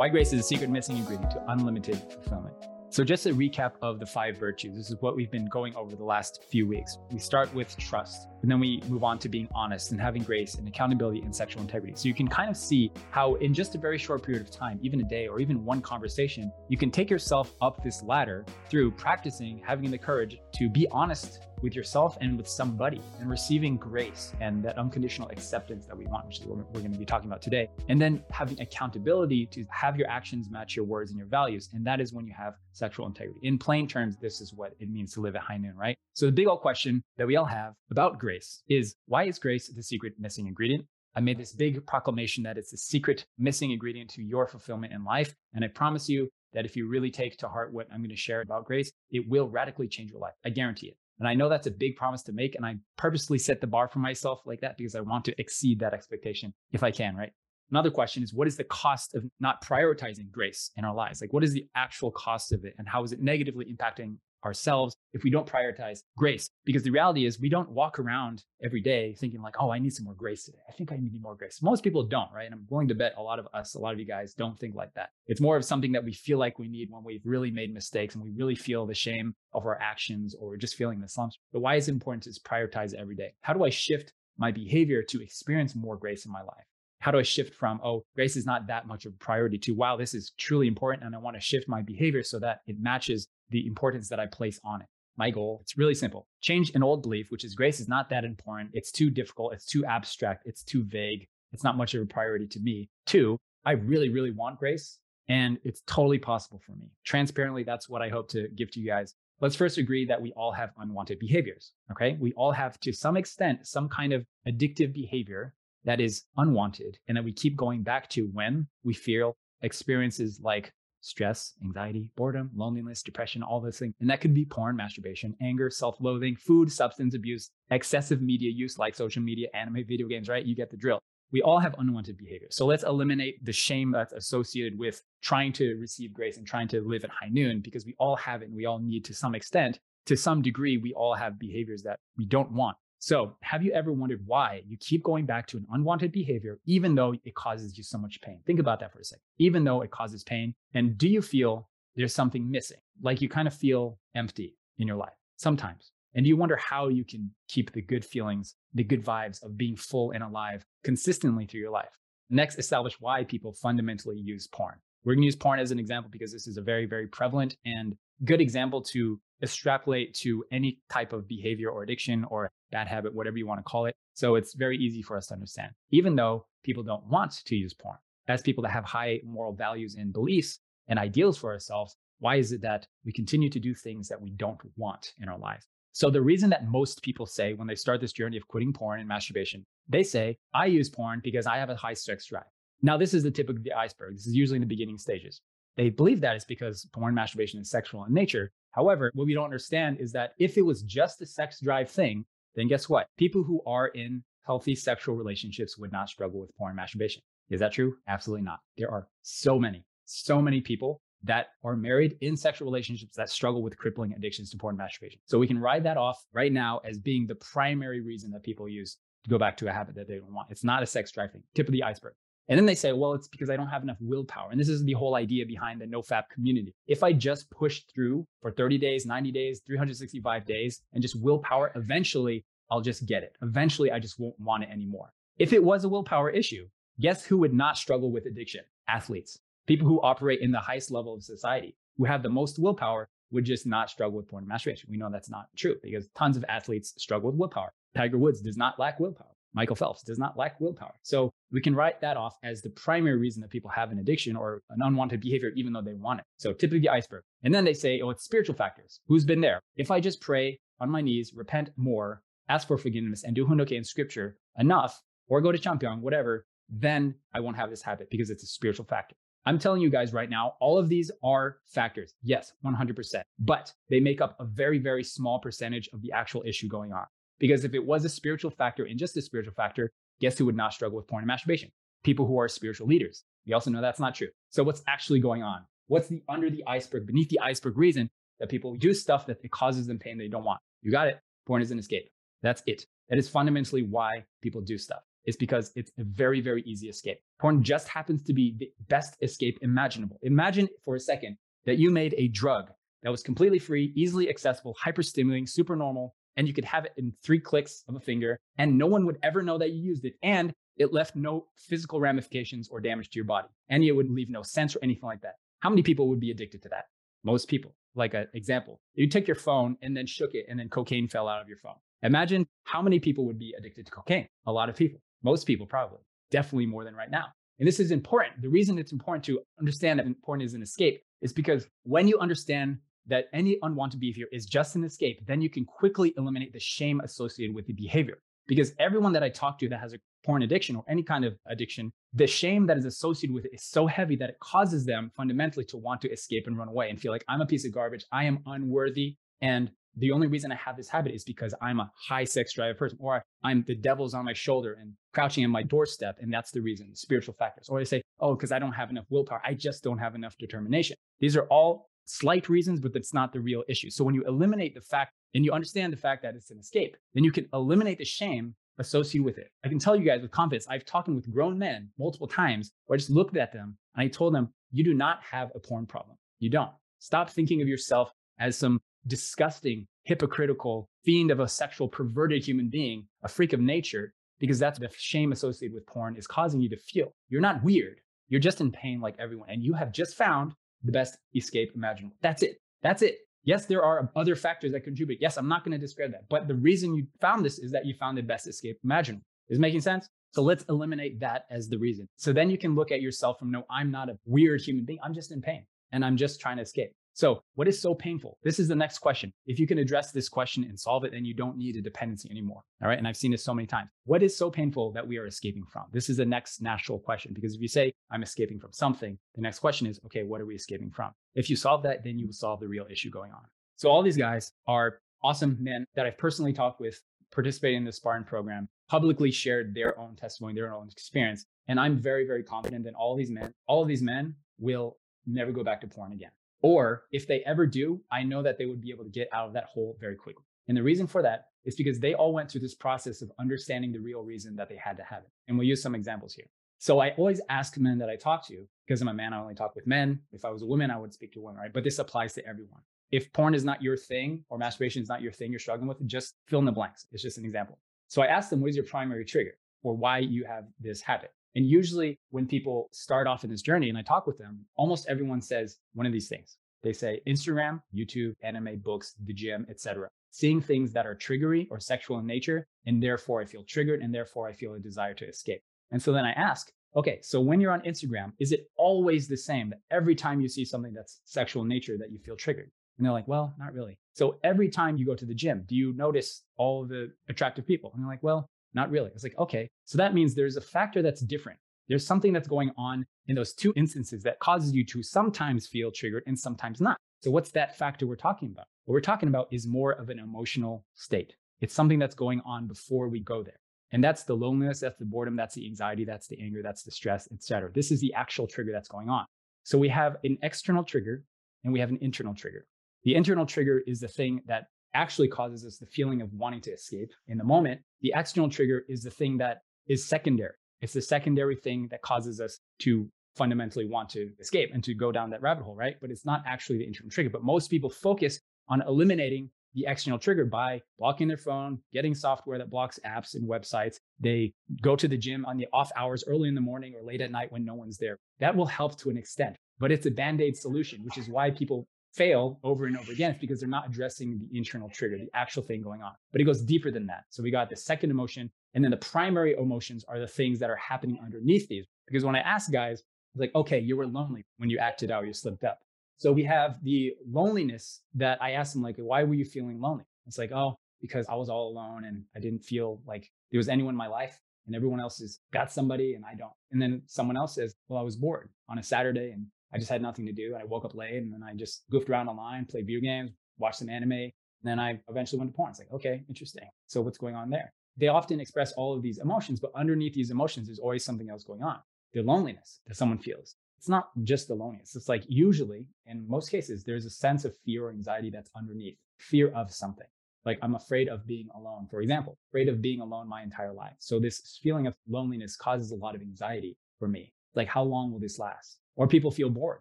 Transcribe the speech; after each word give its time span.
Why 0.00 0.08
grace 0.08 0.32
is 0.32 0.40
a 0.40 0.42
secret 0.42 0.70
missing 0.70 0.96
ingredient 0.96 1.30
to 1.32 1.44
unlimited 1.48 2.00
fulfillment. 2.10 2.54
So, 2.88 3.04
just 3.04 3.26
a 3.26 3.34
recap 3.34 3.72
of 3.82 4.00
the 4.00 4.06
five 4.06 4.38
virtues. 4.38 4.74
This 4.74 4.88
is 4.88 4.96
what 5.00 5.14
we've 5.14 5.30
been 5.30 5.44
going 5.44 5.76
over 5.76 5.94
the 5.94 6.04
last 6.04 6.42
few 6.50 6.66
weeks. 6.66 6.96
We 7.12 7.18
start 7.18 7.52
with 7.54 7.76
trust, 7.76 8.28
and 8.40 8.50
then 8.50 8.58
we 8.60 8.82
move 8.88 9.04
on 9.04 9.18
to 9.18 9.28
being 9.28 9.46
honest 9.54 9.92
and 9.92 10.00
having 10.00 10.22
grace 10.22 10.54
and 10.54 10.66
accountability 10.66 11.20
and 11.20 11.36
sexual 11.36 11.60
integrity. 11.60 11.92
So, 11.96 12.08
you 12.08 12.14
can 12.14 12.28
kind 12.28 12.48
of 12.48 12.56
see 12.56 12.90
how, 13.10 13.34
in 13.34 13.52
just 13.52 13.74
a 13.74 13.78
very 13.78 13.98
short 13.98 14.22
period 14.22 14.40
of 14.40 14.50
time, 14.50 14.80
even 14.82 15.02
a 15.02 15.04
day 15.04 15.28
or 15.28 15.38
even 15.38 15.66
one 15.66 15.82
conversation, 15.82 16.50
you 16.70 16.78
can 16.78 16.90
take 16.90 17.10
yourself 17.10 17.54
up 17.60 17.84
this 17.84 18.02
ladder 18.02 18.46
through 18.70 18.92
practicing 18.92 19.62
having 19.66 19.90
the 19.90 19.98
courage 19.98 20.40
to 20.54 20.70
be 20.70 20.88
honest 20.92 21.40
with 21.62 21.74
yourself 21.74 22.16
and 22.20 22.36
with 22.36 22.48
somebody 22.48 23.00
and 23.20 23.28
receiving 23.28 23.76
grace 23.76 24.32
and 24.40 24.62
that 24.64 24.78
unconditional 24.78 25.28
acceptance 25.28 25.86
that 25.86 25.96
we 25.96 26.06
want, 26.06 26.26
which 26.26 26.40
is 26.40 26.46
what 26.46 26.58
we're 26.58 26.80
going 26.80 26.92
to 26.92 26.98
be 26.98 27.04
talking 27.04 27.28
about 27.28 27.42
today. 27.42 27.68
And 27.88 28.00
then 28.00 28.22
having 28.30 28.60
accountability 28.60 29.46
to 29.46 29.64
have 29.70 29.96
your 29.96 30.08
actions 30.08 30.50
match 30.50 30.76
your 30.76 30.84
words 30.84 31.10
and 31.10 31.18
your 31.18 31.28
values. 31.28 31.68
And 31.72 31.86
that 31.86 32.00
is 32.00 32.12
when 32.12 32.26
you 32.26 32.34
have 32.36 32.54
sexual 32.72 33.06
integrity. 33.06 33.40
In 33.42 33.58
plain 33.58 33.86
terms, 33.86 34.16
this 34.16 34.40
is 34.40 34.52
what 34.52 34.74
it 34.78 34.90
means 34.90 35.12
to 35.14 35.20
live 35.20 35.36
at 35.36 35.42
high 35.42 35.58
noon, 35.58 35.76
right? 35.76 35.96
So 36.14 36.26
the 36.26 36.32
big 36.32 36.46
old 36.46 36.60
question 36.60 37.02
that 37.16 37.26
we 37.26 37.36
all 37.36 37.44
have 37.44 37.74
about 37.90 38.18
grace 38.18 38.62
is 38.68 38.94
why 39.06 39.24
is 39.24 39.38
grace 39.38 39.68
the 39.68 39.82
secret 39.82 40.14
missing 40.18 40.46
ingredient? 40.46 40.84
I 41.14 41.20
made 41.20 41.38
this 41.38 41.52
big 41.52 41.84
proclamation 41.86 42.44
that 42.44 42.56
it's 42.56 42.70
the 42.70 42.76
secret 42.76 43.26
missing 43.38 43.72
ingredient 43.72 44.10
to 44.10 44.22
your 44.22 44.46
fulfillment 44.46 44.92
in 44.92 45.04
life. 45.04 45.34
And 45.54 45.64
I 45.64 45.68
promise 45.68 46.08
you 46.08 46.28
that 46.52 46.64
if 46.64 46.76
you 46.76 46.88
really 46.88 47.10
take 47.10 47.36
to 47.38 47.48
heart 47.48 47.72
what 47.72 47.88
I'm 47.92 48.00
going 48.00 48.10
to 48.10 48.16
share 48.16 48.42
about 48.42 48.64
grace, 48.64 48.92
it 49.10 49.28
will 49.28 49.48
radically 49.48 49.88
change 49.88 50.10
your 50.10 50.20
life. 50.20 50.34
I 50.44 50.50
guarantee 50.50 50.88
it. 50.88 50.96
And 51.20 51.28
I 51.28 51.34
know 51.34 51.48
that's 51.48 51.66
a 51.66 51.70
big 51.70 51.96
promise 51.96 52.22
to 52.24 52.32
make. 52.32 52.56
And 52.56 52.64
I 52.64 52.76
purposely 52.96 53.38
set 53.38 53.60
the 53.60 53.66
bar 53.66 53.88
for 53.88 53.98
myself 53.98 54.40
like 54.46 54.60
that 54.62 54.76
because 54.78 54.94
I 54.94 55.00
want 55.00 55.24
to 55.26 55.34
exceed 55.38 55.78
that 55.80 55.92
expectation 55.94 56.52
if 56.72 56.82
I 56.82 56.90
can, 56.90 57.14
right? 57.14 57.30
Another 57.70 57.90
question 57.90 58.22
is 58.22 58.34
what 58.34 58.48
is 58.48 58.56
the 58.56 58.64
cost 58.64 59.14
of 59.14 59.24
not 59.38 59.62
prioritizing 59.62 60.30
grace 60.32 60.70
in 60.76 60.84
our 60.84 60.94
lives? 60.94 61.20
Like, 61.20 61.32
what 61.32 61.44
is 61.44 61.52
the 61.52 61.68
actual 61.76 62.10
cost 62.10 62.52
of 62.52 62.64
it? 62.64 62.74
And 62.78 62.88
how 62.88 63.04
is 63.04 63.12
it 63.12 63.20
negatively 63.20 63.66
impacting 63.72 64.16
ourselves 64.44 64.94
if 65.12 65.24
we 65.24 65.30
don't 65.30 65.46
prioritize 65.46 66.02
grace. 66.16 66.50
Because 66.64 66.82
the 66.82 66.90
reality 66.90 67.26
is, 67.26 67.40
we 67.40 67.48
don't 67.48 67.70
walk 67.70 67.98
around 67.98 68.44
every 68.62 68.80
day 68.80 69.14
thinking, 69.14 69.42
like, 69.42 69.56
oh, 69.60 69.70
I 69.70 69.78
need 69.78 69.92
some 69.92 70.04
more 70.04 70.14
grace 70.14 70.44
today. 70.44 70.58
I 70.68 70.72
think 70.72 70.92
I 70.92 70.96
need 70.96 71.20
more 71.20 71.34
grace. 71.34 71.60
Most 71.62 71.82
people 71.82 72.02
don't, 72.02 72.32
right? 72.32 72.46
And 72.46 72.54
I'm 72.54 72.66
willing 72.70 72.88
to 72.88 72.94
bet 72.94 73.14
a 73.16 73.22
lot 73.22 73.38
of 73.38 73.48
us, 73.52 73.74
a 73.74 73.78
lot 73.78 73.92
of 73.92 73.98
you 73.98 74.06
guys 74.06 74.34
don't 74.34 74.58
think 74.58 74.74
like 74.74 74.94
that. 74.94 75.10
It's 75.26 75.40
more 75.40 75.56
of 75.56 75.64
something 75.64 75.92
that 75.92 76.04
we 76.04 76.12
feel 76.12 76.38
like 76.38 76.58
we 76.58 76.68
need 76.68 76.90
when 76.90 77.04
we've 77.04 77.24
really 77.24 77.50
made 77.50 77.72
mistakes 77.72 78.14
and 78.14 78.22
we 78.22 78.30
really 78.30 78.54
feel 78.54 78.86
the 78.86 78.94
shame 78.94 79.34
of 79.52 79.64
our 79.66 79.80
actions 79.80 80.34
or 80.38 80.56
just 80.56 80.76
feeling 80.76 81.00
the 81.00 81.08
slumps. 81.08 81.38
But 81.52 81.60
why 81.60 81.76
is 81.76 81.88
it 81.88 81.92
important 81.92 82.22
to 82.24 82.40
prioritize 82.40 82.94
every 82.94 83.16
day? 83.16 83.34
How 83.42 83.52
do 83.52 83.64
I 83.64 83.70
shift 83.70 84.12
my 84.38 84.52
behavior 84.52 85.02
to 85.02 85.22
experience 85.22 85.74
more 85.74 85.96
grace 85.96 86.24
in 86.24 86.32
my 86.32 86.42
life? 86.42 86.64
how 87.00 87.10
do 87.10 87.18
I 87.18 87.22
shift 87.22 87.54
from, 87.54 87.80
oh, 87.82 88.04
grace 88.14 88.36
is 88.36 88.46
not 88.46 88.66
that 88.66 88.86
much 88.86 89.06
of 89.06 89.14
a 89.14 89.16
priority 89.16 89.58
to, 89.58 89.72
wow, 89.72 89.96
this 89.96 90.14
is 90.14 90.32
truly 90.38 90.68
important. 90.68 91.02
And 91.02 91.14
I 91.14 91.18
want 91.18 91.34
to 91.34 91.40
shift 91.40 91.66
my 91.66 91.80
behavior 91.82 92.22
so 92.22 92.38
that 92.40 92.60
it 92.66 92.76
matches 92.78 93.26
the 93.50 93.66
importance 93.66 94.08
that 94.08 94.20
I 94.20 94.26
place 94.26 94.60
on 94.64 94.80
it. 94.82 94.88
My 95.16 95.30
goal, 95.30 95.58
it's 95.62 95.76
really 95.76 95.94
simple. 95.94 96.26
Change 96.40 96.70
an 96.74 96.82
old 96.82 97.02
belief, 97.02 97.26
which 97.30 97.44
is 97.44 97.54
grace 97.54 97.80
is 97.80 97.88
not 97.88 98.08
that 98.10 98.24
important. 98.24 98.70
It's 98.72 98.90
too 98.90 99.10
difficult. 99.10 99.52
It's 99.52 99.66
too 99.66 99.84
abstract. 99.84 100.44
It's 100.46 100.62
too 100.62 100.84
vague. 100.84 101.26
It's 101.52 101.64
not 101.64 101.76
much 101.76 101.94
of 101.94 102.02
a 102.02 102.06
priority 102.06 102.46
to 102.46 102.60
me. 102.60 102.88
Two, 103.06 103.36
I 103.64 103.72
really, 103.72 104.08
really 104.08 104.30
want 104.30 104.58
grace 104.58 104.98
and 105.28 105.58
it's 105.62 105.82
totally 105.86 106.18
possible 106.18 106.60
for 106.64 106.72
me. 106.72 106.90
Transparently, 107.04 107.62
that's 107.62 107.88
what 107.88 108.02
I 108.02 108.08
hope 108.08 108.28
to 108.30 108.48
give 108.56 108.70
to 108.72 108.80
you 108.80 108.86
guys. 108.86 109.14
Let's 109.40 109.56
first 109.56 109.78
agree 109.78 110.04
that 110.06 110.20
we 110.20 110.32
all 110.32 110.52
have 110.52 110.70
unwanted 110.78 111.18
behaviors. 111.18 111.72
Okay. 111.90 112.16
We 112.20 112.32
all 112.34 112.52
have, 112.52 112.78
to 112.80 112.92
some 112.92 113.16
extent, 113.16 113.66
some 113.66 113.88
kind 113.88 114.12
of 114.12 114.26
addictive 114.46 114.92
behavior 114.92 115.54
that 115.84 116.00
is 116.00 116.24
unwanted 116.36 116.98
and 117.08 117.16
that 117.16 117.24
we 117.24 117.32
keep 117.32 117.56
going 117.56 117.82
back 117.82 118.08
to 118.10 118.28
when 118.32 118.66
we 118.84 118.92
feel 118.92 119.36
experiences 119.62 120.40
like 120.42 120.72
stress, 121.00 121.54
anxiety, 121.62 122.10
boredom, 122.16 122.50
loneliness, 122.54 123.02
depression, 123.02 123.42
all 123.42 123.60
those 123.60 123.78
things. 123.78 123.94
And 124.00 124.10
that 124.10 124.20
could 124.20 124.34
be 124.34 124.44
porn, 124.44 124.76
masturbation, 124.76 125.36
anger, 125.40 125.70
self 125.70 125.96
loathing, 126.00 126.36
food, 126.36 126.70
substance 126.70 127.14
abuse, 127.14 127.50
excessive 127.70 128.22
media 128.22 128.50
use 128.50 128.78
like 128.78 128.94
social 128.94 129.22
media, 129.22 129.48
anime, 129.54 129.84
video 129.86 130.08
games, 130.08 130.28
right? 130.28 130.44
You 130.44 130.54
get 130.54 130.70
the 130.70 130.76
drill. 130.76 131.00
We 131.32 131.42
all 131.42 131.60
have 131.60 131.76
unwanted 131.78 132.18
behavior. 132.18 132.48
So 132.50 132.66
let's 132.66 132.82
eliminate 132.82 133.44
the 133.44 133.52
shame 133.52 133.92
that's 133.92 134.12
associated 134.12 134.76
with 134.78 135.00
trying 135.22 135.52
to 135.54 135.76
receive 135.76 136.12
grace 136.12 136.38
and 136.38 136.46
trying 136.46 136.68
to 136.68 136.80
live 136.80 137.04
at 137.04 137.10
high 137.10 137.28
noon 137.28 137.60
because 137.60 137.86
we 137.86 137.94
all 137.98 138.16
have 138.16 138.42
it 138.42 138.48
and 138.48 138.56
we 138.56 138.66
all 138.66 138.80
need 138.80 139.04
to 139.04 139.14
some 139.14 139.34
extent. 139.34 139.78
To 140.06 140.16
some 140.16 140.42
degree, 140.42 140.76
we 140.76 140.92
all 140.94 141.14
have 141.14 141.38
behaviors 141.38 141.82
that 141.82 142.00
we 142.16 142.24
don't 142.24 142.50
want. 142.50 142.76
So, 143.02 143.34
have 143.40 143.62
you 143.62 143.72
ever 143.72 143.92
wondered 143.92 144.20
why 144.26 144.62
you 144.68 144.76
keep 144.76 145.02
going 145.02 145.24
back 145.24 145.46
to 145.48 145.56
an 145.56 145.66
unwanted 145.72 146.12
behavior, 146.12 146.60
even 146.66 146.94
though 146.94 147.14
it 147.24 147.34
causes 147.34 147.78
you 147.78 147.82
so 147.82 147.96
much 147.96 148.20
pain? 148.20 148.40
Think 148.46 148.60
about 148.60 148.78
that 148.80 148.92
for 148.92 148.98
a 148.98 149.04
second. 149.04 149.22
Even 149.38 149.64
though 149.64 149.80
it 149.80 149.90
causes 149.90 150.22
pain, 150.22 150.54
and 150.74 150.98
do 150.98 151.08
you 151.08 151.22
feel 151.22 151.70
there's 151.96 152.14
something 152.14 152.50
missing? 152.50 152.76
Like 153.02 153.22
you 153.22 153.28
kind 153.30 153.48
of 153.48 153.54
feel 153.54 153.98
empty 154.14 154.54
in 154.76 154.86
your 154.86 154.98
life 154.98 155.14
sometimes. 155.38 155.92
And 156.14 156.24
do 156.24 156.28
you 156.28 156.36
wonder 156.36 156.56
how 156.56 156.88
you 156.88 157.02
can 157.04 157.30
keep 157.48 157.72
the 157.72 157.80
good 157.80 158.04
feelings, 158.04 158.54
the 158.74 158.84
good 158.84 159.02
vibes 159.02 159.42
of 159.42 159.56
being 159.56 159.76
full 159.76 160.10
and 160.10 160.22
alive 160.22 160.66
consistently 160.84 161.46
through 161.46 161.60
your 161.60 161.70
life? 161.70 161.96
Next, 162.28 162.58
establish 162.58 163.00
why 163.00 163.24
people 163.24 163.54
fundamentally 163.54 164.18
use 164.18 164.46
porn. 164.46 164.74
We're 165.04 165.14
going 165.14 165.22
to 165.22 165.26
use 165.26 165.36
porn 165.36 165.58
as 165.58 165.70
an 165.70 165.78
example 165.78 166.10
because 166.12 166.32
this 166.32 166.46
is 166.46 166.58
a 166.58 166.62
very, 166.62 166.84
very 166.84 167.06
prevalent 167.06 167.56
and 167.64 167.96
good 168.26 168.42
example 168.42 168.82
to 168.82 169.18
extrapolate 169.42 170.14
to 170.14 170.44
any 170.52 170.80
type 170.90 171.12
of 171.12 171.28
behavior 171.28 171.70
or 171.70 171.82
addiction 171.82 172.24
or 172.24 172.50
bad 172.70 172.86
habit, 172.86 173.14
whatever 173.14 173.38
you 173.38 173.46
want 173.46 173.58
to 173.58 173.64
call 173.64 173.86
it. 173.86 173.94
So 174.14 174.34
it's 174.34 174.54
very 174.54 174.76
easy 174.76 175.02
for 175.02 175.16
us 175.16 175.28
to 175.28 175.34
understand, 175.34 175.72
even 175.90 176.14
though 176.14 176.46
people 176.62 176.82
don't 176.82 177.06
want 177.06 177.42
to 177.46 177.56
use 177.56 177.74
porn. 177.74 177.96
As 178.28 178.42
people 178.42 178.62
that 178.62 178.70
have 178.70 178.84
high 178.84 179.20
moral 179.24 179.52
values 179.52 179.96
and 179.96 180.12
beliefs 180.12 180.58
and 180.88 180.98
ideals 180.98 181.38
for 181.38 181.50
ourselves, 181.50 181.96
why 182.18 182.36
is 182.36 182.52
it 182.52 182.60
that 182.62 182.86
we 183.04 183.12
continue 183.12 183.48
to 183.50 183.58
do 183.58 183.74
things 183.74 184.08
that 184.08 184.20
we 184.20 184.30
don't 184.30 184.60
want 184.76 185.14
in 185.20 185.28
our 185.28 185.38
lives? 185.38 185.66
So 185.92 186.10
the 186.10 186.22
reason 186.22 186.50
that 186.50 186.68
most 186.68 187.02
people 187.02 187.26
say 187.26 187.54
when 187.54 187.66
they 187.66 187.74
start 187.74 188.00
this 188.00 188.12
journey 188.12 188.36
of 188.36 188.46
quitting 188.46 188.72
porn 188.72 189.00
and 189.00 189.08
masturbation, 189.08 189.64
they 189.88 190.02
say, 190.02 190.36
I 190.54 190.66
use 190.66 190.88
porn 190.88 191.20
because 191.24 191.46
I 191.46 191.56
have 191.56 191.70
a 191.70 191.74
high 191.74 191.94
sex 191.94 192.26
drive. 192.26 192.44
Now, 192.82 192.96
this 192.96 193.12
is 193.12 193.22
the 193.22 193.30
tip 193.30 193.48
of 193.48 193.62
the 193.62 193.72
iceberg. 193.72 194.14
This 194.14 194.26
is 194.26 194.34
usually 194.34 194.56
in 194.56 194.62
the 194.62 194.66
beginning 194.66 194.98
stages. 194.98 195.40
They 195.76 195.90
believe 195.90 196.20
that 196.20 196.36
is 196.36 196.44
because 196.44 196.86
porn 196.92 197.14
masturbation 197.14 197.60
is 197.60 197.70
sexual 197.70 198.04
in 198.04 198.12
nature. 198.12 198.52
However, 198.72 199.10
what 199.14 199.26
we 199.26 199.34
don't 199.34 199.44
understand 199.44 199.98
is 199.98 200.12
that 200.12 200.32
if 200.38 200.56
it 200.56 200.62
was 200.62 200.82
just 200.82 201.20
a 201.20 201.26
sex 201.26 201.60
drive 201.60 201.90
thing, 201.90 202.24
then 202.54 202.68
guess 202.68 202.88
what? 202.88 203.06
People 203.16 203.42
who 203.42 203.62
are 203.66 203.88
in 203.88 204.22
healthy 204.44 204.74
sexual 204.74 205.16
relationships 205.16 205.78
would 205.78 205.92
not 205.92 206.08
struggle 206.08 206.40
with 206.40 206.56
porn 206.56 206.76
masturbation. 206.76 207.22
Is 207.50 207.60
that 207.60 207.72
true? 207.72 207.96
Absolutely 208.08 208.44
not. 208.44 208.60
There 208.76 208.90
are 208.90 209.08
so 209.22 209.58
many, 209.58 209.84
so 210.04 210.40
many 210.40 210.60
people 210.60 211.00
that 211.22 211.48
are 211.64 211.76
married 211.76 212.16
in 212.20 212.36
sexual 212.36 212.66
relationships 212.66 213.14
that 213.16 213.28
struggle 213.28 213.62
with 213.62 213.76
crippling 213.76 214.12
addictions 214.14 214.50
to 214.50 214.56
porn 214.56 214.76
masturbation. 214.76 215.20
So 215.26 215.38
we 215.38 215.46
can 215.46 215.58
ride 215.58 215.84
that 215.84 215.96
off 215.96 216.24
right 216.32 216.52
now 216.52 216.80
as 216.84 216.98
being 216.98 217.26
the 217.26 217.34
primary 217.34 218.00
reason 218.00 218.30
that 218.30 218.42
people 218.42 218.68
use 218.68 218.96
to 219.24 219.30
go 219.30 219.38
back 219.38 219.56
to 219.58 219.68
a 219.68 219.72
habit 219.72 219.94
that 219.96 220.08
they 220.08 220.16
don't 220.16 220.32
want. 220.32 220.48
It's 220.50 220.64
not 220.64 220.82
a 220.82 220.86
sex 220.86 221.10
drive 221.12 221.32
thing, 221.32 221.42
tip 221.54 221.68
of 221.68 221.72
the 221.72 221.82
iceberg. 221.82 222.14
And 222.50 222.58
then 222.58 222.66
they 222.66 222.74
say, 222.74 222.92
well, 222.92 223.14
it's 223.14 223.28
because 223.28 223.48
I 223.48 223.56
don't 223.56 223.68
have 223.68 223.84
enough 223.84 223.98
willpower. 224.00 224.50
And 224.50 224.60
this 224.60 224.68
is 224.68 224.82
the 224.82 224.92
whole 224.94 225.14
idea 225.14 225.46
behind 225.46 225.80
the 225.80 225.86
nofap 225.86 226.24
community. 226.30 226.74
If 226.88 227.04
I 227.04 227.12
just 227.12 227.48
push 227.48 227.82
through 227.94 228.26
for 228.42 228.50
30 228.50 228.76
days, 228.76 229.06
90 229.06 229.30
days, 229.30 229.62
365 229.64 230.44
days, 230.46 230.82
and 230.92 231.00
just 231.00 231.14
willpower, 231.14 231.70
eventually 231.76 232.44
I'll 232.68 232.80
just 232.80 233.06
get 233.06 233.22
it. 233.22 233.36
Eventually 233.40 233.92
I 233.92 234.00
just 234.00 234.18
won't 234.18 234.38
want 234.40 234.64
it 234.64 234.70
anymore. 234.70 235.12
If 235.38 235.52
it 235.52 235.62
was 235.62 235.84
a 235.84 235.88
willpower 235.88 236.28
issue, 236.28 236.66
guess 236.98 237.24
who 237.24 237.38
would 237.38 237.54
not 237.54 237.78
struggle 237.78 238.10
with 238.10 238.26
addiction? 238.26 238.62
Athletes, 238.88 239.38
people 239.68 239.86
who 239.86 240.02
operate 240.02 240.40
in 240.40 240.50
the 240.50 240.58
highest 240.58 240.90
level 240.90 241.14
of 241.14 241.22
society, 241.22 241.76
who 241.98 242.04
have 242.04 242.24
the 242.24 242.28
most 242.28 242.58
willpower 242.58 243.08
would 243.30 243.44
just 243.44 243.64
not 243.64 243.90
struggle 243.90 244.16
with 244.16 244.28
porn 244.28 244.42
and 244.42 244.48
masturbation. 244.48 244.88
We 244.90 244.96
know 244.96 245.08
that's 245.08 245.30
not 245.30 245.46
true 245.56 245.76
because 245.84 246.08
tons 246.16 246.36
of 246.36 246.44
athletes 246.48 246.94
struggle 246.98 247.30
with 247.30 247.38
willpower. 247.38 247.72
Tiger 247.94 248.18
Woods 248.18 248.40
does 248.40 248.56
not 248.56 248.80
lack 248.80 248.98
willpower. 248.98 249.36
Michael 249.52 249.76
Phelps 249.76 250.02
does 250.02 250.18
not 250.18 250.36
lack 250.36 250.60
willpower. 250.60 250.94
So 251.02 251.30
we 251.50 251.60
can 251.60 251.74
write 251.74 252.00
that 252.00 252.16
off 252.16 252.36
as 252.44 252.62
the 252.62 252.70
primary 252.70 253.16
reason 253.16 253.40
that 253.42 253.50
people 253.50 253.70
have 253.70 253.90
an 253.90 253.98
addiction 253.98 254.36
or 254.36 254.62
an 254.70 254.80
unwanted 254.82 255.20
behavior, 255.20 255.50
even 255.56 255.72
though 255.72 255.82
they 255.82 255.94
want 255.94 256.20
it. 256.20 256.26
So 256.38 256.52
tip 256.52 256.72
of 256.72 256.80
the 256.80 256.88
iceberg. 256.88 257.22
And 257.42 257.52
then 257.52 257.64
they 257.64 257.74
say, 257.74 258.00
oh, 258.00 258.10
it's 258.10 258.24
spiritual 258.24 258.54
factors. 258.54 259.00
Who's 259.06 259.24
been 259.24 259.40
there? 259.40 259.60
If 259.76 259.90
I 259.90 260.00
just 260.00 260.20
pray 260.20 260.58
on 260.80 260.90
my 260.90 261.00
knees, 261.00 261.32
repent 261.34 261.70
more, 261.76 262.22
ask 262.48 262.68
for 262.68 262.78
forgiveness, 262.78 263.24
and 263.24 263.34
do 263.34 263.46
hoondokhae 263.46 263.76
in 263.76 263.84
scripture 263.84 264.36
enough, 264.58 265.00
or 265.28 265.40
go 265.40 265.52
to 265.52 265.58
Cheongpyeong, 265.58 266.00
whatever, 266.00 266.44
then 266.68 267.14
I 267.34 267.40
won't 267.40 267.56
have 267.56 267.70
this 267.70 267.82
habit 267.82 268.08
because 268.10 268.30
it's 268.30 268.44
a 268.44 268.46
spiritual 268.46 268.84
factor. 268.84 269.16
I'm 269.46 269.58
telling 269.58 269.80
you 269.80 269.90
guys 269.90 270.12
right 270.12 270.28
now, 270.28 270.54
all 270.60 270.76
of 270.76 270.88
these 270.88 271.10
are 271.24 271.58
factors. 271.66 272.12
Yes, 272.22 272.52
100%, 272.64 273.22
but 273.38 273.72
they 273.88 273.98
make 273.98 274.20
up 274.20 274.36
a 274.38 274.44
very, 274.44 274.78
very 274.78 275.02
small 275.02 275.38
percentage 275.38 275.88
of 275.92 276.02
the 276.02 276.12
actual 276.12 276.42
issue 276.46 276.68
going 276.68 276.92
on. 276.92 277.06
Because 277.40 277.64
if 277.64 277.74
it 277.74 277.84
was 277.84 278.04
a 278.04 278.08
spiritual 278.08 278.52
factor 278.52 278.84
and 278.84 278.98
just 278.98 279.16
a 279.16 279.22
spiritual 279.22 279.54
factor, 279.54 279.90
guess 280.20 280.38
who 280.38 280.46
would 280.46 280.56
not 280.56 280.72
struggle 280.72 280.96
with 280.96 281.08
porn 281.08 281.22
and 281.22 281.26
masturbation? 281.26 281.72
People 282.04 282.26
who 282.26 282.38
are 282.38 282.46
spiritual 282.46 282.86
leaders. 282.86 283.24
We 283.46 283.54
also 283.54 283.70
know 283.70 283.80
that's 283.80 283.98
not 283.98 284.14
true. 284.14 284.28
So 284.50 284.62
what's 284.62 284.82
actually 284.86 285.20
going 285.20 285.42
on? 285.42 285.64
What's 285.88 286.06
the 286.06 286.22
under 286.28 286.50
the 286.50 286.62
iceberg, 286.68 287.06
beneath 287.06 287.30
the 287.30 287.40
iceberg 287.40 287.76
reason 287.76 288.08
that 288.38 288.48
people 288.48 288.76
do 288.76 288.94
stuff 288.94 289.26
that 289.26 289.38
it 289.42 289.50
causes 289.50 289.86
them 289.88 289.98
pain 289.98 290.18
they 290.18 290.28
don't 290.28 290.44
want? 290.44 290.60
You 290.82 290.92
got 290.92 291.08
it. 291.08 291.18
Porn 291.46 291.62
is 291.62 291.72
an 291.72 291.78
escape. 291.78 292.10
That's 292.42 292.62
it. 292.66 292.86
That 293.08 293.18
is 293.18 293.28
fundamentally 293.28 293.82
why 293.82 294.24
people 294.40 294.60
do 294.60 294.78
stuff. 294.78 295.00
It's 295.24 295.36
because 295.36 295.72
it's 295.74 295.90
a 295.98 296.04
very, 296.04 296.40
very 296.40 296.62
easy 296.62 296.88
escape. 296.88 297.18
Porn 297.38 297.62
just 297.62 297.88
happens 297.88 298.22
to 298.24 298.32
be 298.32 298.54
the 298.58 298.70
best 298.88 299.16
escape 299.20 299.58
imaginable. 299.62 300.18
Imagine 300.22 300.68
for 300.84 300.94
a 300.94 301.00
second 301.00 301.36
that 301.66 301.78
you 301.78 301.90
made 301.90 302.14
a 302.16 302.28
drug 302.28 302.70
that 303.02 303.10
was 303.10 303.22
completely 303.22 303.58
free, 303.58 303.92
easily 303.96 304.28
accessible, 304.28 304.76
hyper 304.78 305.02
stimulating, 305.02 305.46
super 305.46 305.76
normal, 305.76 306.14
and 306.40 306.48
you 306.48 306.54
could 306.54 306.64
have 306.64 306.86
it 306.86 306.94
in 306.96 307.12
three 307.22 307.38
clicks 307.38 307.84
of 307.86 307.96
a 307.96 308.00
finger, 308.00 308.40
and 308.56 308.78
no 308.78 308.86
one 308.86 309.04
would 309.04 309.18
ever 309.22 309.42
know 309.42 309.58
that 309.58 309.72
you 309.72 309.82
used 309.82 310.06
it. 310.06 310.14
And 310.22 310.54
it 310.78 310.90
left 310.90 311.14
no 311.14 311.44
physical 311.54 312.00
ramifications 312.00 312.70
or 312.70 312.80
damage 312.80 313.10
to 313.10 313.18
your 313.18 313.26
body, 313.26 313.48
and 313.68 313.84
it 313.84 313.92
would 313.92 314.10
leave 314.10 314.30
no 314.30 314.42
sense 314.42 314.74
or 314.74 314.78
anything 314.82 315.04
like 315.06 315.20
that. 315.20 315.34
How 315.58 315.68
many 315.68 315.82
people 315.82 316.08
would 316.08 316.18
be 316.18 316.30
addicted 316.30 316.62
to 316.62 316.70
that? 316.70 316.86
Most 317.24 317.46
people. 317.46 317.74
Like 317.94 318.14
an 318.14 318.26
example, 318.32 318.80
you 318.94 319.06
took 319.06 319.26
your 319.26 319.34
phone 319.34 319.76
and 319.82 319.94
then 319.94 320.06
shook 320.06 320.34
it, 320.34 320.46
and 320.48 320.58
then 320.58 320.70
cocaine 320.70 321.08
fell 321.08 321.28
out 321.28 321.42
of 321.42 321.48
your 321.48 321.58
phone. 321.58 321.74
Imagine 322.02 322.46
how 322.64 322.80
many 322.80 322.98
people 322.98 323.26
would 323.26 323.38
be 323.38 323.54
addicted 323.58 323.84
to 323.84 323.92
cocaine. 323.92 324.26
A 324.46 324.52
lot 324.52 324.70
of 324.70 324.76
people. 324.76 325.02
Most 325.22 325.46
people, 325.46 325.66
probably. 325.66 325.98
Definitely 326.30 326.66
more 326.66 326.84
than 326.84 326.94
right 326.94 327.10
now. 327.10 327.26
And 327.58 327.68
this 327.68 327.80
is 327.80 327.90
important. 327.90 328.40
The 328.40 328.48
reason 328.48 328.78
it's 328.78 328.92
important 328.92 329.26
to 329.26 329.40
understand 329.58 329.98
that 329.98 330.06
important 330.06 330.46
is 330.46 330.54
an 330.54 330.62
escape 330.62 331.02
is 331.20 331.34
because 331.34 331.66
when 331.82 332.08
you 332.08 332.18
understand 332.18 332.78
that 333.06 333.26
any 333.32 333.58
unwanted 333.62 334.00
behavior 334.00 334.26
is 334.32 334.46
just 334.46 334.76
an 334.76 334.84
escape, 334.84 335.24
then 335.26 335.40
you 335.40 335.50
can 335.50 335.64
quickly 335.64 336.14
eliminate 336.16 336.52
the 336.52 336.60
shame 336.60 337.00
associated 337.00 337.54
with 337.54 337.66
the 337.66 337.72
behavior. 337.72 338.18
Because 338.46 338.72
everyone 338.78 339.12
that 339.12 339.22
I 339.22 339.28
talk 339.28 339.58
to 339.60 339.68
that 339.68 339.80
has 339.80 339.94
a 339.94 339.98
porn 340.24 340.42
addiction 340.42 340.76
or 340.76 340.84
any 340.88 341.02
kind 341.02 341.24
of 341.24 341.36
addiction, 341.46 341.92
the 342.12 342.26
shame 342.26 342.66
that 342.66 342.76
is 342.76 342.84
associated 342.84 343.32
with 343.32 343.44
it 343.44 343.52
is 343.54 343.62
so 343.62 343.86
heavy 343.86 344.16
that 344.16 344.30
it 344.30 344.38
causes 344.40 344.84
them 344.84 345.10
fundamentally 345.16 345.64
to 345.66 345.76
want 345.76 346.00
to 346.02 346.10
escape 346.10 346.46
and 346.46 346.58
run 346.58 346.68
away 346.68 346.90
and 346.90 347.00
feel 347.00 347.12
like 347.12 347.24
I'm 347.28 347.40
a 347.40 347.46
piece 347.46 347.64
of 347.64 347.72
garbage. 347.72 348.04
I 348.10 348.24
am 348.24 348.40
unworthy. 348.46 349.16
And 349.40 349.70
the 349.96 350.12
only 350.12 350.26
reason 350.26 350.52
I 350.52 350.56
have 350.56 350.76
this 350.76 350.88
habit 350.88 351.14
is 351.14 351.24
because 351.24 351.54
I'm 351.60 351.80
a 351.80 351.90
high 352.08 352.24
sex 352.24 352.52
drive 352.52 352.78
person, 352.78 352.98
or 353.00 353.22
I'm 353.42 353.64
the 353.66 353.74
devil's 353.74 354.14
on 354.14 354.24
my 354.24 354.32
shoulder 354.32 354.76
and 354.80 354.94
crouching 355.12 355.44
in 355.44 355.50
my 355.50 355.62
doorstep. 355.62 356.16
And 356.20 356.32
that's 356.32 356.50
the 356.50 356.60
reason, 356.60 356.94
spiritual 356.94 357.34
factors. 357.34 357.68
Or 357.68 357.78
they 357.78 357.84
say, 357.84 358.02
oh, 358.20 358.34
because 358.34 358.52
I 358.52 358.58
don't 358.58 358.72
have 358.72 358.90
enough 358.90 359.06
willpower. 359.10 359.42
I 359.44 359.54
just 359.54 359.82
don't 359.82 359.98
have 359.98 360.14
enough 360.14 360.36
determination. 360.38 360.96
These 361.20 361.36
are 361.36 361.44
all 361.44 361.89
slight 362.10 362.48
reasons, 362.48 362.80
but 362.80 362.92
that's 362.92 363.14
not 363.14 363.32
the 363.32 363.40
real 363.40 363.64
issue. 363.68 363.90
So 363.90 364.04
when 364.04 364.14
you 364.14 364.24
eliminate 364.24 364.74
the 364.74 364.80
fact 364.80 365.12
and 365.34 365.44
you 365.44 365.52
understand 365.52 365.92
the 365.92 365.96
fact 365.96 366.22
that 366.22 366.34
it's 366.34 366.50
an 366.50 366.58
escape, 366.58 366.96
then 367.14 367.24
you 367.24 367.32
can 367.32 367.48
eliminate 367.52 367.98
the 367.98 368.04
shame 368.04 368.54
associated 368.78 369.24
with 369.24 369.38
it. 369.38 369.50
I 369.64 369.68
can 369.68 369.78
tell 369.78 369.94
you 369.94 370.04
guys 370.04 370.22
with 370.22 370.30
confidence, 370.30 370.66
I've 370.68 370.84
talked 370.84 371.08
with 371.08 371.32
grown 371.32 371.58
men 371.58 371.88
multiple 371.98 372.26
times 372.26 372.72
where 372.86 372.96
I 372.96 372.98
just 372.98 373.10
looked 373.10 373.36
at 373.36 373.52
them 373.52 373.76
and 373.94 374.04
I 374.04 374.08
told 374.08 374.34
them, 374.34 374.52
you 374.72 374.84
do 374.84 374.94
not 374.94 375.20
have 375.22 375.50
a 375.54 375.60
porn 375.60 375.86
problem. 375.86 376.16
You 376.38 376.50
don't. 376.50 376.70
Stop 376.98 377.30
thinking 377.30 377.60
of 377.60 377.68
yourself 377.68 378.10
as 378.38 378.56
some 378.56 378.80
disgusting, 379.06 379.86
hypocritical 380.04 380.88
fiend 381.04 381.30
of 381.30 381.40
a 381.40 381.48
sexual 381.48 381.88
perverted 381.88 382.44
human 382.44 382.68
being, 382.68 383.06
a 383.22 383.28
freak 383.28 383.52
of 383.52 383.60
nature, 383.60 384.12
because 384.38 384.58
that's 384.58 384.78
the 384.78 384.88
shame 384.96 385.32
associated 385.32 385.74
with 385.74 385.86
porn 385.86 386.16
is 386.16 386.26
causing 386.26 386.60
you 386.60 386.68
to 386.70 386.76
feel. 386.76 387.12
You're 387.28 387.40
not 387.40 387.62
weird. 387.62 388.00
You're 388.28 388.40
just 388.40 388.60
in 388.60 388.72
pain 388.72 389.00
like 389.00 389.16
everyone. 389.18 389.50
And 389.50 389.62
you 389.62 389.74
have 389.74 389.92
just 389.92 390.16
found 390.16 390.54
the 390.82 390.92
best 390.92 391.18
escape 391.34 391.72
imaginable. 391.74 392.16
That's 392.22 392.42
it. 392.42 392.56
That's 392.82 393.02
it. 393.02 393.18
Yes, 393.44 393.66
there 393.66 393.82
are 393.82 394.10
other 394.16 394.36
factors 394.36 394.72
that 394.72 394.84
contribute. 394.84 395.18
Yes, 395.20 395.36
I'm 395.36 395.48
not 395.48 395.64
going 395.64 395.72
to 395.72 395.78
discredit 395.78 396.12
that. 396.12 396.28
But 396.28 396.46
the 396.46 396.54
reason 396.54 396.94
you 396.94 397.06
found 397.20 397.44
this 397.44 397.58
is 397.58 397.72
that 397.72 397.86
you 397.86 397.94
found 397.98 398.18
the 398.18 398.22
best 398.22 398.46
escape 398.46 398.78
imaginable. 398.84 399.24
Is 399.48 399.58
making 399.58 399.80
sense? 399.80 400.08
So 400.32 400.42
let's 400.42 400.64
eliminate 400.68 401.18
that 401.20 401.44
as 401.50 401.68
the 401.68 401.78
reason. 401.78 402.08
So 402.16 402.32
then 402.32 402.50
you 402.50 402.58
can 402.58 402.76
look 402.76 402.92
at 402.92 403.00
yourself 403.00 403.38
from 403.38 403.50
no, 403.50 403.64
I'm 403.68 403.90
not 403.90 404.08
a 404.08 404.16
weird 404.24 404.60
human 404.60 404.84
being. 404.84 405.00
I'm 405.02 405.14
just 405.14 405.32
in 405.32 405.40
pain 405.40 405.64
and 405.90 406.04
I'm 406.04 406.16
just 406.16 406.40
trying 406.40 406.56
to 406.58 406.62
escape. 406.62 406.92
So, 407.20 407.42
what 407.54 407.68
is 407.68 407.78
so 407.78 407.94
painful? 407.94 408.38
This 408.42 408.58
is 408.58 408.66
the 408.66 408.74
next 408.74 409.00
question. 409.00 409.30
If 409.44 409.58
you 409.58 409.66
can 409.66 409.76
address 409.76 410.10
this 410.10 410.26
question 410.26 410.64
and 410.64 410.80
solve 410.80 411.04
it, 411.04 411.12
then 411.12 411.26
you 411.26 411.34
don't 411.34 411.58
need 411.58 411.76
a 411.76 411.82
dependency 411.82 412.30
anymore. 412.30 412.62
All 412.80 412.88
right. 412.88 412.96
And 412.96 413.06
I've 413.06 413.18
seen 413.18 413.30
this 413.30 413.44
so 413.44 413.52
many 413.52 413.66
times. 413.66 413.90
What 414.06 414.22
is 414.22 414.34
so 414.34 414.50
painful 414.50 414.90
that 414.92 415.06
we 415.06 415.18
are 415.18 415.26
escaping 415.26 415.64
from? 415.70 415.84
This 415.92 416.08
is 416.08 416.16
the 416.16 416.24
next 416.24 416.62
natural 416.62 416.98
question 416.98 417.34
because 417.34 417.54
if 417.54 417.60
you 417.60 417.68
say, 417.68 417.92
I'm 418.10 418.22
escaping 418.22 418.58
from 418.58 418.72
something, 418.72 419.18
the 419.34 419.42
next 419.42 419.58
question 419.58 419.86
is, 419.86 420.00
okay, 420.06 420.22
what 420.22 420.40
are 420.40 420.46
we 420.46 420.54
escaping 420.54 420.90
from? 420.90 421.10
If 421.34 421.50
you 421.50 421.56
solve 421.56 421.82
that, 421.82 422.02
then 422.04 422.18
you 422.18 422.24
will 422.24 422.32
solve 422.32 422.58
the 422.58 422.68
real 422.68 422.86
issue 422.90 423.10
going 423.10 423.32
on. 423.32 423.42
So, 423.76 423.90
all 423.90 424.00
these 424.00 424.16
guys 424.16 424.52
are 424.66 425.00
awesome 425.22 425.58
men 425.60 425.84
that 425.96 426.06
I've 426.06 426.16
personally 426.16 426.54
talked 426.54 426.80
with, 426.80 426.98
participating 427.32 427.80
in 427.80 427.84
the 427.84 427.92
Spartan 427.92 428.24
program, 428.24 428.66
publicly 428.88 429.30
shared 429.30 429.74
their 429.74 429.98
own 430.00 430.16
testimony, 430.16 430.54
their 430.54 430.74
own 430.74 430.88
experience. 430.88 431.44
And 431.68 431.78
I'm 431.78 431.98
very, 431.98 432.26
very 432.26 432.44
confident 432.44 432.82
that 432.84 432.94
all 432.94 433.14
these 433.14 433.30
men, 433.30 433.52
all 433.66 433.82
of 433.82 433.88
these 433.88 434.00
men 434.00 434.36
will 434.58 434.96
never 435.26 435.52
go 435.52 435.62
back 435.62 435.82
to 435.82 435.86
porn 435.86 436.12
again. 436.12 436.30
Or 436.62 437.04
if 437.12 437.26
they 437.26 437.40
ever 437.46 437.66
do, 437.66 438.00
I 438.12 438.22
know 438.22 438.42
that 438.42 438.58
they 438.58 438.66
would 438.66 438.80
be 438.80 438.90
able 438.90 439.04
to 439.04 439.10
get 439.10 439.28
out 439.32 439.46
of 439.46 439.52
that 439.54 439.64
hole 439.64 439.96
very 440.00 440.16
quickly. 440.16 440.44
And 440.68 440.76
the 440.76 440.82
reason 440.82 441.06
for 441.06 441.22
that 441.22 441.46
is 441.64 441.74
because 441.74 441.98
they 441.98 442.14
all 442.14 442.32
went 442.32 442.50
through 442.50 442.60
this 442.60 442.74
process 442.74 443.22
of 443.22 443.32
understanding 443.38 443.92
the 443.92 443.98
real 443.98 444.22
reason 444.22 444.56
that 444.56 444.68
they 444.68 444.76
had 444.76 444.96
to 444.96 445.02
have 445.02 445.20
it. 445.20 445.30
And 445.48 445.58
we'll 445.58 445.66
use 445.66 445.82
some 445.82 445.94
examples 445.94 446.34
here. 446.34 446.46
So 446.78 447.00
I 447.00 447.10
always 447.18 447.40
ask 447.50 447.76
men 447.76 447.98
that 447.98 448.08
I 448.08 448.16
talk 448.16 448.46
to, 448.48 448.66
because 448.86 449.02
I'm 449.02 449.08
a 449.08 449.14
man, 449.14 449.34
I 449.34 449.40
only 449.40 449.54
talk 449.54 449.74
with 449.74 449.86
men. 449.86 450.20
If 450.32 450.44
I 450.44 450.50
was 450.50 450.62
a 450.62 450.66
woman, 450.66 450.90
I 450.90 450.96
would 450.96 451.12
speak 451.12 451.32
to 451.32 451.40
women, 451.40 451.60
right? 451.60 451.72
But 451.72 451.84
this 451.84 451.98
applies 451.98 452.32
to 452.34 452.46
everyone. 452.46 452.80
If 453.10 453.32
porn 453.32 453.54
is 453.54 453.64
not 453.64 453.82
your 453.82 453.96
thing 453.96 454.44
or 454.48 454.56
masturbation 454.56 455.02
is 455.02 455.08
not 455.08 455.20
your 455.20 455.32
thing 455.32 455.50
you're 455.50 455.58
struggling 455.58 455.88
with, 455.88 456.06
just 456.06 456.36
fill 456.46 456.60
in 456.60 456.64
the 456.64 456.72
blanks. 456.72 457.06
It's 457.12 457.22
just 457.22 457.36
an 457.38 457.44
example. 457.44 457.78
So 458.08 458.22
I 458.22 458.26
ask 458.26 458.48
them, 458.48 458.60
what 458.60 458.70
is 458.70 458.76
your 458.76 458.86
primary 458.86 459.24
trigger 459.24 459.58
or 459.82 459.94
why 459.94 460.18
you 460.18 460.44
have 460.44 460.64
this 460.78 461.00
habit? 461.00 461.32
And 461.54 461.66
usually 461.66 462.18
when 462.30 462.46
people 462.46 462.88
start 462.92 463.26
off 463.26 463.44
in 463.44 463.50
this 463.50 463.62
journey 463.62 463.88
and 463.88 463.98
I 463.98 464.02
talk 464.02 464.26
with 464.26 464.38
them, 464.38 464.64
almost 464.76 465.08
everyone 465.08 465.42
says 465.42 465.78
one 465.94 466.06
of 466.06 466.12
these 466.12 466.28
things. 466.28 466.56
They 466.82 466.92
say 466.92 467.20
Instagram, 467.26 467.82
YouTube, 467.94 468.34
anime, 468.42 468.78
books, 468.78 469.14
the 469.24 469.34
gym, 469.34 469.66
etc. 469.68 470.08
Seeing 470.30 470.60
things 470.60 470.92
that 470.92 471.06
are 471.06 471.14
triggery 471.14 471.66
or 471.70 471.80
sexual 471.80 472.18
in 472.18 472.26
nature, 472.26 472.66
and 472.86 473.02
therefore 473.02 473.40
I 473.40 473.44
feel 473.44 473.64
triggered 473.64 474.00
and 474.00 474.14
therefore 474.14 474.48
I 474.48 474.52
feel 474.52 474.74
a 474.74 474.78
desire 474.78 475.14
to 475.14 475.26
escape. 475.26 475.60
And 475.90 476.00
so 476.00 476.12
then 476.12 476.24
I 476.24 476.32
ask, 476.32 476.70
okay, 476.96 477.18
so 477.22 477.40
when 477.40 477.60
you're 477.60 477.72
on 477.72 477.82
Instagram, 477.82 478.32
is 478.38 478.52
it 478.52 478.66
always 478.76 479.28
the 479.28 479.36
same 479.36 479.70
that 479.70 479.80
every 479.90 480.14
time 480.14 480.40
you 480.40 480.48
see 480.48 480.64
something 480.64 480.94
that's 480.94 481.20
sexual 481.24 481.62
in 481.62 481.68
nature 481.68 481.98
that 481.98 482.12
you 482.12 482.18
feel 482.18 482.36
triggered? 482.36 482.70
And 482.96 483.04
they're 483.04 483.12
like, 483.12 483.28
well, 483.28 483.54
not 483.58 483.72
really. 483.72 483.98
So 484.12 484.38
every 484.44 484.68
time 484.68 484.96
you 484.96 485.06
go 485.06 485.14
to 485.14 485.24
the 485.24 485.34
gym, 485.34 485.64
do 485.66 485.74
you 485.74 485.92
notice 485.94 486.42
all 486.56 486.84
the 486.84 487.12
attractive 487.28 487.66
people? 487.66 487.90
And 487.92 488.02
they're 488.02 488.10
like, 488.10 488.22
well, 488.22 488.48
not 488.74 488.90
really. 488.90 489.10
It's 489.14 489.24
like, 489.24 489.38
okay. 489.38 489.68
So 489.84 489.98
that 489.98 490.14
means 490.14 490.34
there's 490.34 490.56
a 490.56 490.60
factor 490.60 491.02
that's 491.02 491.20
different. 491.20 491.58
There's 491.88 492.06
something 492.06 492.32
that's 492.32 492.48
going 492.48 492.70
on 492.78 493.04
in 493.26 493.34
those 493.34 493.52
two 493.52 493.72
instances 493.76 494.22
that 494.22 494.38
causes 494.38 494.72
you 494.72 494.84
to 494.86 495.02
sometimes 495.02 495.66
feel 495.66 495.90
triggered 495.90 496.22
and 496.26 496.38
sometimes 496.38 496.80
not. 496.80 496.96
So 497.22 497.30
what's 497.30 497.50
that 497.50 497.76
factor 497.76 498.06
we're 498.06 498.16
talking 498.16 498.50
about? 498.52 498.66
What 498.84 498.94
we're 498.94 499.00
talking 499.00 499.28
about 499.28 499.48
is 499.50 499.66
more 499.66 499.92
of 499.92 500.08
an 500.08 500.18
emotional 500.18 500.84
state. 500.94 501.34
It's 501.60 501.74
something 501.74 501.98
that's 501.98 502.14
going 502.14 502.40
on 502.46 502.66
before 502.66 503.08
we 503.08 503.20
go 503.20 503.42
there. 503.42 503.58
And 503.92 504.02
that's 504.02 504.22
the 504.22 504.34
loneliness, 504.34 504.80
that's 504.80 504.98
the 504.98 505.04
boredom, 505.04 505.36
that's 505.36 505.54
the 505.54 505.66
anxiety, 505.66 506.04
that's 506.04 506.28
the 506.28 506.40
anger, 506.40 506.62
that's 506.62 506.84
the 506.84 506.92
stress, 506.92 507.28
etc. 507.32 507.70
This 507.74 507.90
is 507.90 508.00
the 508.00 508.14
actual 508.14 508.46
trigger 508.46 508.70
that's 508.72 508.88
going 508.88 509.08
on. 509.08 509.26
So 509.64 509.76
we 509.76 509.88
have 509.88 510.16
an 510.24 510.38
external 510.42 510.84
trigger 510.84 511.24
and 511.64 511.72
we 511.72 511.80
have 511.80 511.90
an 511.90 511.98
internal 512.00 512.34
trigger. 512.34 512.66
The 513.02 513.16
internal 513.16 513.46
trigger 513.46 513.82
is 513.86 514.00
the 514.00 514.08
thing 514.08 514.42
that 514.46 514.66
actually 514.94 515.28
causes 515.28 515.64
us 515.64 515.78
the 515.78 515.86
feeling 515.86 516.20
of 516.20 516.32
wanting 516.32 516.60
to 516.62 516.72
escape 516.72 517.10
in 517.28 517.38
the 517.38 517.44
moment. 517.44 517.80
The 518.00 518.12
external 518.14 518.50
trigger 518.50 518.84
is 518.88 519.02
the 519.02 519.10
thing 519.10 519.38
that 519.38 519.62
is 519.86 520.04
secondary. 520.04 520.54
It's 520.80 520.92
the 520.92 521.02
secondary 521.02 521.56
thing 521.56 521.88
that 521.90 522.02
causes 522.02 522.40
us 522.40 522.58
to 522.80 523.08
fundamentally 523.36 523.86
want 523.86 524.08
to 524.10 524.30
escape 524.40 524.70
and 524.72 524.82
to 524.84 524.94
go 524.94 525.12
down 525.12 525.30
that 525.30 525.42
rabbit 525.42 525.64
hole, 525.64 525.76
right? 525.76 525.96
But 526.00 526.10
it's 526.10 526.24
not 526.24 526.42
actually 526.46 526.78
the 526.78 526.86
internal 526.86 527.10
trigger. 527.10 527.30
But 527.30 527.44
most 527.44 527.68
people 527.68 527.90
focus 527.90 528.40
on 528.68 528.82
eliminating 528.82 529.50
the 529.74 529.84
external 529.86 530.18
trigger 530.18 530.44
by 530.44 530.80
blocking 530.98 531.28
their 531.28 531.36
phone, 531.36 531.78
getting 531.92 532.14
software 532.14 532.58
that 532.58 532.70
blocks 532.70 532.98
apps 533.06 533.34
and 533.34 533.48
websites. 533.48 533.96
They 534.18 534.52
go 534.82 534.96
to 534.96 535.06
the 535.06 535.16
gym 535.16 535.44
on 535.46 535.56
the 535.56 535.68
off 535.72 535.92
hours 535.96 536.24
early 536.26 536.48
in 536.48 536.54
the 536.54 536.60
morning 536.60 536.94
or 536.94 537.04
late 537.04 537.20
at 537.20 537.30
night 537.30 537.52
when 537.52 537.64
no 537.64 537.74
one's 537.74 537.98
there. 537.98 538.18
That 538.40 538.56
will 538.56 538.66
help 538.66 538.98
to 539.00 539.10
an 539.10 539.16
extent, 539.16 539.56
but 539.78 539.92
it's 539.92 540.06
a 540.06 540.10
band 540.10 540.40
aid 540.40 540.56
solution, 540.56 541.04
which 541.04 541.18
is 541.18 541.28
why 541.28 541.50
people 541.50 541.86
fail 542.14 542.58
over 542.62 542.86
and 542.86 542.96
over 542.98 543.12
again. 543.12 543.32
It's 543.32 543.40
because 543.40 543.60
they're 543.60 543.68
not 543.68 543.88
addressing 543.88 544.38
the 544.38 544.58
internal 544.58 544.88
trigger, 544.88 545.18
the 545.18 545.28
actual 545.34 545.62
thing 545.62 545.82
going 545.82 546.02
on. 546.02 546.12
But 546.32 546.40
it 546.40 546.44
goes 546.44 546.62
deeper 546.62 546.90
than 546.90 547.06
that. 547.06 547.24
So 547.30 547.42
we 547.42 547.50
got 547.50 547.70
the 547.70 547.76
second 547.76 548.10
emotion, 548.10 548.50
and 548.74 548.82
then 548.82 548.90
the 548.90 548.96
primary 548.96 549.54
emotions 549.54 550.04
are 550.08 550.18
the 550.18 550.26
things 550.26 550.58
that 550.58 550.70
are 550.70 550.76
happening 550.76 551.18
underneath 551.22 551.68
these. 551.68 551.86
Because 552.06 552.24
when 552.24 552.36
I 552.36 552.40
ask 552.40 552.72
guys, 552.72 553.02
like, 553.36 553.54
okay, 553.54 553.78
you 553.78 553.96
were 553.96 554.06
lonely 554.06 554.44
when 554.58 554.70
you 554.70 554.78
acted 554.78 555.10
out, 555.10 555.26
you 555.26 555.32
slipped 555.32 555.64
up. 555.64 555.78
So 556.16 556.32
we 556.32 556.44
have 556.44 556.76
the 556.82 557.14
loneliness 557.26 558.02
that 558.14 558.42
I 558.42 558.52
asked 558.52 558.74
them, 558.74 558.82
like, 558.82 558.96
why 558.98 559.22
were 559.22 559.34
you 559.34 559.44
feeling 559.44 559.80
lonely? 559.80 560.04
It's 560.26 560.36
like, 560.36 560.52
oh, 560.52 560.76
because 561.00 561.26
I 561.28 561.34
was 561.34 561.48
all 561.48 561.68
alone 561.68 562.04
and 562.04 562.24
I 562.36 562.40
didn't 562.40 562.64
feel 562.64 563.00
like 563.06 563.30
there 563.50 563.58
was 563.58 563.68
anyone 563.68 563.94
in 563.94 563.98
my 563.98 564.08
life 564.08 564.38
and 564.66 564.76
everyone 564.76 565.00
else 565.00 565.18
has 565.20 565.38
got 565.52 565.72
somebody 565.72 566.14
and 566.14 566.24
I 566.24 566.34
don't. 566.34 566.52
And 566.72 566.82
then 566.82 567.02
someone 567.06 567.36
else 567.36 567.54
says, 567.54 567.74
well, 567.88 567.98
I 567.98 568.02
was 568.02 568.16
bored 568.16 568.50
on 568.68 568.78
a 568.78 568.82
Saturday 568.82 569.30
and 569.30 569.46
I 569.72 569.78
just 569.78 569.90
had 569.90 570.02
nothing 570.02 570.26
to 570.26 570.32
do. 570.32 570.54
And 570.54 570.62
I 570.62 570.64
woke 570.64 570.84
up 570.84 570.94
late 570.94 571.22
and 571.22 571.32
then 571.32 571.42
I 571.42 571.54
just 571.54 571.84
goofed 571.90 572.10
around 572.10 572.28
online, 572.28 572.66
played 572.66 572.86
video 572.86 573.00
games, 573.00 573.30
watched 573.58 573.78
some 573.78 573.88
anime. 573.88 574.12
And 574.12 574.32
then 574.62 574.78
I 574.78 574.98
eventually 575.08 575.38
went 575.38 575.52
to 575.52 575.56
porn. 575.56 575.70
It's 575.70 575.78
like, 575.78 575.92
okay, 575.92 576.22
interesting. 576.28 576.68
So 576.86 577.00
what's 577.00 577.18
going 577.18 577.34
on 577.34 577.50
there? 577.50 577.72
They 577.96 578.08
often 578.08 578.40
express 578.40 578.72
all 578.72 578.94
of 578.94 579.02
these 579.02 579.18
emotions, 579.18 579.60
but 579.60 579.72
underneath 579.74 580.14
these 580.14 580.30
emotions, 580.30 580.68
there's 580.68 580.78
always 580.78 581.04
something 581.04 581.28
else 581.28 581.44
going 581.44 581.62
on 581.62 581.80
the 582.12 582.22
loneliness 582.22 582.80
that 582.86 582.96
someone 582.96 583.18
feels. 583.18 583.56
It's 583.78 583.88
not 583.88 584.10
just 584.24 584.48
the 584.48 584.54
loneliness. 584.54 584.94
It's 584.94 585.08
like 585.08 585.24
usually, 585.28 585.86
in 586.06 586.28
most 586.28 586.50
cases, 586.50 586.84
there's 586.84 587.06
a 587.06 587.10
sense 587.10 587.44
of 587.44 587.54
fear 587.64 587.86
or 587.86 587.90
anxiety 587.90 588.30
that's 588.30 588.50
underneath, 588.56 588.96
fear 589.18 589.50
of 589.52 589.72
something. 589.72 590.06
Like 590.44 590.58
I'm 590.62 590.74
afraid 590.74 591.08
of 591.08 591.26
being 591.26 591.48
alone, 591.54 591.86
for 591.90 592.00
example, 592.00 592.38
afraid 592.50 592.68
of 592.68 592.82
being 592.82 593.00
alone 593.00 593.28
my 593.28 593.42
entire 593.42 593.72
life. 593.72 593.94
So 593.98 594.18
this 594.18 594.58
feeling 594.62 594.86
of 594.86 594.94
loneliness 595.08 595.56
causes 595.56 595.92
a 595.92 595.96
lot 595.96 596.14
of 596.14 596.20
anxiety 596.22 596.76
for 596.98 597.08
me. 597.08 597.32
Like, 597.54 597.68
how 597.68 597.82
long 597.82 598.12
will 598.12 598.20
this 598.20 598.38
last? 598.38 598.78
Or 598.96 599.06
people 599.06 599.30
feel 599.30 599.50
bored. 599.50 599.80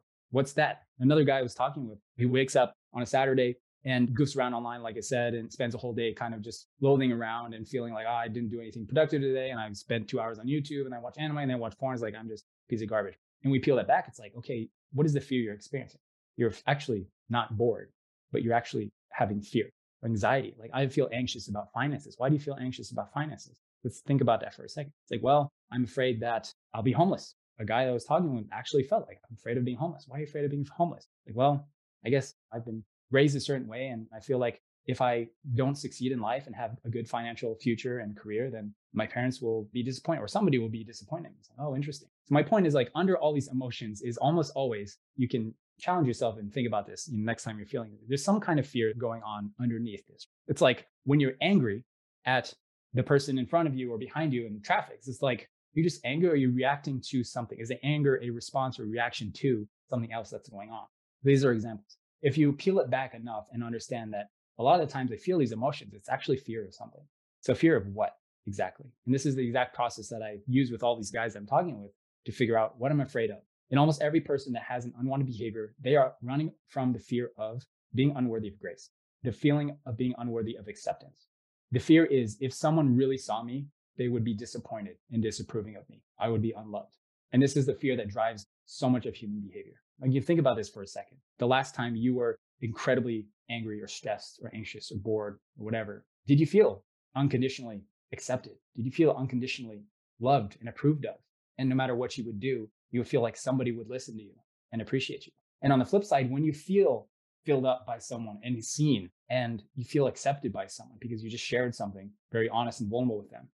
What's 0.32 0.54
that? 0.54 0.84
Another 1.00 1.24
guy 1.24 1.40
I 1.40 1.42
was 1.42 1.56
talking 1.56 1.88
with, 1.88 2.00
he 2.18 2.26
wakes 2.26 2.56
up 2.56 2.74
on 2.94 3.02
a 3.02 3.06
Saturday 3.06 3.58
and 3.86 4.10
goofs 4.10 4.38
around 4.38 4.54
online, 4.54 4.82
like 4.82 4.98
I 4.98 5.02
said, 5.02 5.34
and 5.34 5.52
spends 5.52 5.74
a 5.74 5.78
whole 5.78 5.94
day 5.94 6.14
kind 6.14 6.34
of 6.34 6.42
just 6.42 6.68
loathing 6.82 7.12
around 7.12 7.54
and 7.54 7.68
feeling 7.68 7.94
like, 7.94 8.06
oh, 8.08 8.14
I 8.14 8.28
didn't 8.28 8.50
do 8.50 8.60
anything 8.60 8.86
productive 8.86 9.22
today. 9.22 9.52
And 9.52 9.60
I 9.60 9.72
spent 9.74 10.08
two 10.08 10.20
hours 10.20 10.38
on 10.38 10.48
YouTube 10.48 10.86
and 10.86 10.94
I 10.94 11.00
watch 11.00 11.16
anime 11.18 11.38
and 11.38 11.52
I 11.52 11.56
watch 11.56 11.78
porn. 11.78 11.94
It's 11.94 12.04
like, 12.04 12.16
I'm 12.16 12.28
just 12.28 12.44
a 12.44 12.70
piece 12.70 12.82
of 12.82 12.90
garbage. 12.90 13.16
And 13.44 13.52
we 13.52 13.60
peel 13.60 13.78
that 13.78 13.88
back. 13.88 14.06
It's 14.08 14.20
like, 14.20 14.34
okay, 14.38 14.70
what 14.94 15.06
is 15.06 15.14
the 15.14 15.22
fear 15.22 15.42
you're 15.42 15.54
experiencing? 15.54 16.02
You're 16.36 16.54
actually 16.68 17.08
not 17.30 17.58
bored, 17.58 17.92
but 18.32 18.44
you're 18.44 18.54
actually 18.54 18.92
having 19.12 19.42
fear 19.42 19.70
anxiety. 20.04 20.56
Like 20.60 20.72
I 20.74 20.88
feel 20.88 21.10
anxious 21.14 21.48
about 21.48 21.72
finances. 21.74 22.16
Why 22.18 22.30
do 22.30 22.36
you 22.36 22.42
feel 22.42 22.58
anxious 22.60 22.92
about 22.92 23.14
finances? 23.14 23.60
Let's 23.84 24.02
think 24.02 24.22
about 24.22 24.42
that 24.42 24.54
for 24.54 24.64
a 24.64 24.70
second. 24.70 24.92
It's 25.04 25.12
like, 25.12 25.24
well, 25.24 25.52
I'm 25.72 25.84
afraid 25.84 26.20
that 26.22 26.54
I'll 26.74 26.84
be 26.84 26.92
homeless. 26.92 27.36
A 27.60 27.66
guy 27.66 27.84
that 27.84 27.92
I 27.92 27.94
was 27.94 28.06
talking 28.06 28.34
with 28.34 28.46
actually 28.52 28.84
felt 28.84 29.08
like 29.08 29.20
I'm 29.30 29.36
afraid 29.36 29.58
of 29.58 29.66
being 29.66 29.78
homeless. 29.78 30.06
Why 30.08 30.18
are 30.18 30.20
you 30.22 30.28
afraid 30.28 30.46
of 30.46 30.52
being 30.52 30.66
homeless? 30.66 31.08
Like, 31.28 31.36
well, 31.36 31.68
I 32.06 32.10
guess 32.10 32.34
I've 32.54 32.66
been 32.66 32.84
raised 33.12 33.36
a 33.36 33.40
certain 33.40 33.68
way. 33.68 33.88
And 33.88 34.08
I 34.16 34.20
feel 34.20 34.40
like 34.40 34.62
if 34.86 35.02
I 35.02 35.28
don't 35.54 35.76
succeed 35.76 36.12
in 36.12 36.20
life 36.20 36.48
and 36.48 36.56
have 36.56 36.78
a 36.86 36.90
good 36.90 37.08
financial 37.08 37.56
future 37.56 38.00
and 38.00 38.18
career, 38.18 38.50
then 38.50 38.74
my 38.94 39.06
parents 39.06 39.42
will 39.42 39.68
be 39.72 39.84
disappointed 39.84 40.22
or 40.22 40.28
somebody 40.28 40.58
will 40.58 40.70
be 40.70 40.84
disappointed. 40.84 41.32
Like, 41.50 41.68
oh, 41.68 41.76
interesting. 41.76 42.08
So 42.26 42.34
my 42.34 42.44
point 42.44 42.66
is 42.66 42.74
like 42.74 42.90
under 42.96 43.18
all 43.18 43.34
these 43.34 43.50
emotions 43.50 44.02
is 44.02 44.18
almost 44.18 44.52
always 44.56 44.98
you 45.16 45.28
can 45.28 45.54
challenge 45.80 46.08
yourself 46.08 46.38
and 46.38 46.52
think 46.52 46.68
about 46.68 46.88
this 46.88 47.10
next 47.12 47.44
time 47.44 47.58
you're 47.58 47.68
feeling 47.68 47.92
it. 47.94 48.00
There's 48.08 48.24
some 48.24 48.40
kind 48.40 48.60
of 48.60 48.68
fear 48.68 48.94
going 48.98 49.22
on 49.24 49.52
underneath 49.62 50.06
this. 50.08 50.28
It's 50.48 50.62
like 50.62 50.88
when 51.06 51.20
you're 51.20 51.36
angry 51.42 51.84
at 52.26 52.54
the 52.94 53.04
person 53.04 53.38
in 53.38 53.46
front 53.46 53.68
of 53.68 53.76
you 53.76 53.94
or 53.94 53.98
behind 53.98 54.34
you 54.34 54.48
in 54.48 54.62
traffic, 54.62 55.00
it's 55.06 55.22
like 55.22 55.50
you 55.74 55.84
just 55.84 56.04
anger 56.06 56.32
or 56.32 56.36
you're 56.36 56.52
reacting 56.52 57.02
to 57.10 57.24
something. 57.24 57.60
Is 57.60 57.70
the 57.70 57.84
anger 57.86 58.20
a 58.22 58.30
response 58.30 58.80
or 58.80 58.86
reaction 58.86 59.32
to 59.34 59.68
something 59.90 60.12
else 60.12 60.30
that's 60.30 60.50
going 60.50 60.72
on? 60.72 60.86
These 61.24 61.46
are 61.46 61.52
examples. 61.52 61.98
If 62.22 62.38
you 62.38 62.54
peel 62.54 62.80
it 62.80 62.90
back 62.90 63.14
enough 63.14 63.48
and 63.52 63.64
understand 63.64 64.14
that 64.14 64.30
a 64.58 64.64
lot 64.64 64.80
of 64.80 64.88
the 64.88 64.92
times 64.92 65.12
I 65.12 65.16
feel 65.16 65.38
these 65.38 65.52
emotions, 65.52 65.94
it's 65.94 66.10
actually 66.10 66.38
fear 66.38 66.66
of 66.66 66.74
something. 66.74 67.02
So 67.42 67.56
fear 67.56 67.78
of 67.78 67.88
what 67.88 68.16
exactly? 68.46 68.88
And 69.06 69.16
this 69.16 69.26
is 69.26 69.36
the 69.36 69.46
exact 69.46 69.76
process 69.76 70.10
that 70.10 70.22
I 70.22 70.38
use 70.48 70.72
with 70.72 70.84
all 70.84 70.98
these 70.98 71.12
guys 71.12 71.36
I'm 71.36 71.46
talking 71.46 71.82
with 71.82 71.92
to 72.26 72.32
figure 72.32 72.58
out 72.58 72.78
what 72.78 72.92
I'm 72.92 73.00
afraid 73.02 73.30
of. 73.30 73.38
And 73.72 73.80
almost 73.80 74.02
every 74.02 74.22
person 74.22 74.52
that 74.54 74.64
has 74.64 74.86
an 74.86 74.94
unwanted 75.00 75.28
behavior, 75.28 75.76
they 75.80 75.96
are 75.96 76.16
running 76.22 76.52
from 76.68 76.92
the 76.92 77.00
fear 77.00 77.32
of 77.38 77.64
being 77.94 78.14
unworthy 78.16 78.48
of 78.48 78.60
grace, 78.60 78.90
the 79.24 79.32
feeling 79.32 79.78
of 79.86 79.96
being 79.96 80.16
unworthy 80.18 80.56
of 80.56 80.68
acceptance. 80.68 81.28
The 81.72 81.80
fear 81.80 82.06
is 82.06 82.38
if 82.42 82.54
someone 82.54 82.96
really 82.96 83.18
saw 83.18 83.44
me, 83.44 83.68
they 84.00 84.08
would 84.08 84.24
be 84.24 84.34
disappointed 84.34 84.96
and 85.12 85.22
disapproving 85.22 85.76
of 85.76 85.88
me. 85.90 86.02
I 86.18 86.30
would 86.30 86.42
be 86.42 86.54
unloved. 86.58 86.94
And 87.34 87.44
this 87.44 87.58
is 87.58 87.66
the 87.66 87.76
fear 87.76 87.96
that 87.98 88.08
drives 88.08 88.48
so 88.66 88.90
much 88.90 89.06
of 89.06 89.14
human 89.14 89.42
behavior. 89.42 89.76
Like 90.02 90.14
you 90.14 90.22
think 90.22 90.40
about 90.40 90.56
this 90.56 90.70
for 90.70 90.82
a 90.82 90.88
second. 90.88 91.18
The 91.38 91.46
last 91.46 91.76
time 91.76 91.96
you 91.96 92.16
were 92.16 92.38
incredibly 92.62 93.28
angry 93.50 93.82
or 93.82 93.88
stressed 93.88 94.40
or 94.42 94.52
anxious 94.56 94.92
or 94.92 94.96
bored 94.96 95.40
or 95.60 95.66
whatever, 95.66 96.06
did 96.26 96.40
you 96.40 96.48
feel 96.48 96.84
unconditionally 97.16 97.84
accepted? 98.14 98.54
Did 98.76 98.86
you 98.86 98.92
feel 98.92 99.12
unconditionally 99.12 99.84
loved 100.22 100.56
and 100.62 100.70
approved 100.70 101.06
of? 101.06 101.16
And 101.58 101.68
no 101.68 101.76
matter 101.76 101.96
what 101.96 102.18
you 102.18 102.26
would 102.26 102.40
do, 102.40 102.70
you 102.92 103.02
would 103.02 103.08
feel 103.08 103.22
like 103.22 103.36
somebody 103.36 103.74
would 103.74 103.90
listen 103.90 104.16
to 104.16 104.24
you 104.24 104.34
and 104.72 104.82
appreciate 104.82 105.26
you. 105.26 105.34
And 105.62 105.74
on 105.74 105.80
the 105.80 105.86
flip 105.86 106.06
side, 106.06 106.32
when 106.32 106.46
you 106.46 106.54
feel 106.54 107.10
filled 107.46 107.66
up 107.66 107.86
by 107.86 107.98
someone 107.98 108.40
and 108.44 108.64
seen 108.64 109.10
and 109.30 109.62
you 109.76 109.84
feel 109.84 110.08
accepted 110.08 110.54
by 110.54 110.68
someone 110.68 110.98
because 111.02 111.22
you 111.22 111.30
just 111.30 111.44
shared 111.44 111.76
something 111.76 112.10
very 112.32 112.48
honest 112.50 112.80
and 112.80 112.90
vulnerable 112.90 113.18
with 113.18 113.30
them 113.30 113.48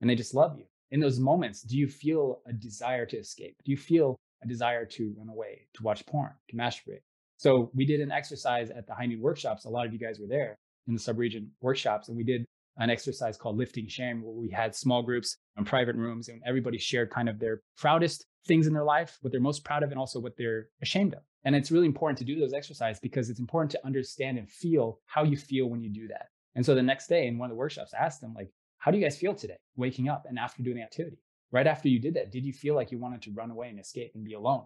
and 0.00 0.08
they 0.08 0.14
just 0.14 0.34
love 0.34 0.58
you. 0.58 0.64
In 0.90 1.00
those 1.00 1.20
moments, 1.20 1.62
do 1.62 1.76
you 1.76 1.88
feel 1.88 2.40
a 2.46 2.52
desire 2.52 3.06
to 3.06 3.16
escape? 3.16 3.56
Do 3.64 3.70
you 3.70 3.76
feel 3.76 4.16
a 4.42 4.48
desire 4.48 4.84
to 4.84 5.14
run 5.16 5.28
away, 5.28 5.66
to 5.74 5.82
watch 5.82 6.04
porn, 6.06 6.32
to 6.48 6.56
masturbate? 6.56 7.02
So 7.36 7.70
we 7.74 7.86
did 7.86 8.00
an 8.00 8.10
exercise 8.10 8.70
at 8.70 8.86
the 8.86 8.94
High 8.94 9.06
Noon 9.06 9.20
workshops. 9.20 9.64
A 9.64 9.70
lot 9.70 9.86
of 9.86 9.92
you 9.92 9.98
guys 9.98 10.18
were 10.18 10.26
there 10.26 10.58
in 10.86 10.94
the 10.94 11.00
subregion 11.00 11.48
workshops, 11.60 12.08
and 12.08 12.16
we 12.16 12.24
did 12.24 12.44
an 12.76 12.90
exercise 12.90 13.36
called 13.36 13.56
lifting 13.56 13.86
shame, 13.88 14.22
where 14.22 14.34
we 14.34 14.48
had 14.50 14.74
small 14.74 15.02
groups 15.02 15.36
and 15.56 15.66
private 15.66 15.96
rooms, 15.96 16.28
and 16.28 16.42
everybody 16.46 16.78
shared 16.78 17.10
kind 17.10 17.28
of 17.28 17.38
their 17.38 17.60
proudest 17.76 18.26
things 18.46 18.66
in 18.66 18.72
their 18.72 18.84
life, 18.84 19.18
what 19.20 19.32
they're 19.32 19.40
most 19.40 19.64
proud 19.64 19.82
of, 19.82 19.90
and 19.90 19.98
also 19.98 20.18
what 20.18 20.36
they're 20.36 20.68
ashamed 20.80 21.14
of. 21.14 21.20
And 21.44 21.54
it's 21.54 21.70
really 21.70 21.86
important 21.86 22.18
to 22.18 22.24
do 22.24 22.38
those 22.38 22.52
exercises 22.52 23.00
because 23.00 23.30
it's 23.30 23.40
important 23.40 23.70
to 23.72 23.86
understand 23.86 24.38
and 24.38 24.48
feel 24.48 24.98
how 25.06 25.24
you 25.24 25.36
feel 25.36 25.66
when 25.66 25.82
you 25.82 25.90
do 25.90 26.08
that. 26.08 26.28
And 26.54 26.64
so 26.64 26.74
the 26.74 26.82
next 26.82 27.06
day 27.06 27.26
in 27.26 27.38
one 27.38 27.50
of 27.50 27.54
the 27.54 27.58
workshops, 27.58 27.94
I 27.94 28.04
asked 28.04 28.20
them, 28.20 28.34
like, 28.34 28.50
how 28.80 28.90
do 28.90 28.96
you 28.96 29.04
guys 29.04 29.18
feel 29.18 29.34
today, 29.34 29.58
waking 29.76 30.08
up 30.08 30.24
and 30.26 30.38
after 30.38 30.62
doing 30.62 30.76
the 30.76 30.82
activity? 30.82 31.18
Right 31.52 31.66
after 31.66 31.88
you 31.88 31.98
did 31.98 32.14
that, 32.14 32.32
did 32.32 32.46
you 32.46 32.52
feel 32.52 32.74
like 32.74 32.90
you 32.90 32.98
wanted 32.98 33.20
to 33.22 33.32
run 33.32 33.50
away 33.50 33.68
and 33.68 33.78
escape 33.78 34.12
and 34.14 34.24
be 34.24 34.32
alone 34.32 34.64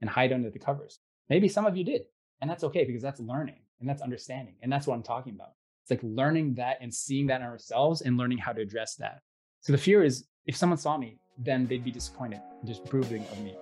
and 0.00 0.10
hide 0.10 0.32
under 0.32 0.50
the 0.50 0.58
covers? 0.58 0.98
Maybe 1.30 1.48
some 1.48 1.64
of 1.64 1.76
you 1.76 1.84
did. 1.84 2.02
And 2.40 2.50
that's 2.50 2.64
okay 2.64 2.84
because 2.84 3.02
that's 3.02 3.20
learning 3.20 3.60
and 3.78 3.88
that's 3.88 4.02
understanding. 4.02 4.56
And 4.62 4.72
that's 4.72 4.88
what 4.88 4.94
I'm 4.94 5.02
talking 5.04 5.34
about. 5.34 5.52
It's 5.84 5.92
like 5.92 6.00
learning 6.02 6.54
that 6.54 6.78
and 6.80 6.92
seeing 6.92 7.28
that 7.28 7.40
in 7.40 7.46
ourselves 7.46 8.02
and 8.02 8.16
learning 8.16 8.38
how 8.38 8.52
to 8.52 8.60
address 8.60 8.96
that. 8.96 9.20
So 9.60 9.72
the 9.72 9.78
fear 9.78 10.02
is 10.02 10.26
if 10.46 10.56
someone 10.56 10.78
saw 10.78 10.96
me, 10.96 11.20
then 11.38 11.68
they'd 11.68 11.84
be 11.84 11.92
disappointed, 11.92 12.40
disapproving 12.64 13.22
of 13.30 13.40
me. 13.44 13.56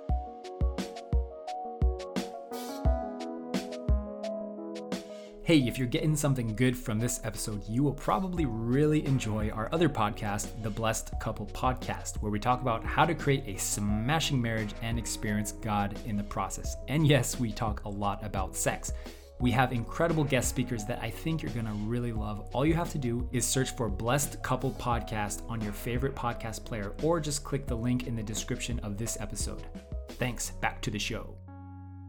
Hey, 5.51 5.67
if 5.67 5.79
you're 5.79 5.89
getting 5.89 6.15
something 6.15 6.55
good 6.55 6.79
from 6.79 7.01
this 7.01 7.21
episode, 7.25 7.69
you 7.69 7.83
will 7.83 7.93
probably 7.93 8.47
really 8.47 9.05
enjoy 9.05 9.51
our 9.51 9.69
other 9.73 9.89
podcast, 9.89 10.47
the 10.63 10.71
Blessed 10.71 11.11
Couple 11.19 11.47
Podcast, 11.47 12.23
where 12.23 12.31
we 12.31 12.39
talk 12.39 12.61
about 12.61 12.85
how 12.85 13.05
to 13.05 13.17
create 13.17 13.43
a 13.49 13.59
smashing 13.59 14.41
marriage 14.41 14.73
and 14.81 14.97
experience 14.97 15.51
God 15.51 15.99
in 16.07 16.17
the 16.17 16.23
process. 16.23 16.77
And 16.87 17.05
yes, 17.05 17.41
we 17.41 17.51
talk 17.51 17.85
a 17.85 17.89
lot 17.89 18.25
about 18.25 18.55
sex. 18.55 18.93
We 19.41 19.51
have 19.51 19.73
incredible 19.73 20.23
guest 20.23 20.49
speakers 20.49 20.85
that 20.85 21.03
I 21.03 21.11
think 21.11 21.43
you're 21.43 21.51
gonna 21.51 21.75
really 21.75 22.13
love. 22.13 22.49
All 22.53 22.65
you 22.65 22.75
have 22.75 22.93
to 22.93 22.99
do 22.99 23.29
is 23.33 23.45
search 23.45 23.75
for 23.75 23.89
Blessed 23.89 24.41
Couple 24.45 24.71
Podcast 24.71 25.43
on 25.51 25.61
your 25.61 25.73
favorite 25.73 26.15
podcast 26.15 26.65
player 26.65 26.93
or 27.03 27.19
just 27.19 27.43
click 27.43 27.67
the 27.67 27.75
link 27.75 28.07
in 28.07 28.15
the 28.15 28.23
description 28.23 28.79
of 28.85 28.97
this 28.99 29.19
episode. 29.19 29.65
Thanks, 30.11 30.51
back 30.61 30.81
to 30.83 30.93
the 30.93 30.99
show. 31.01 31.35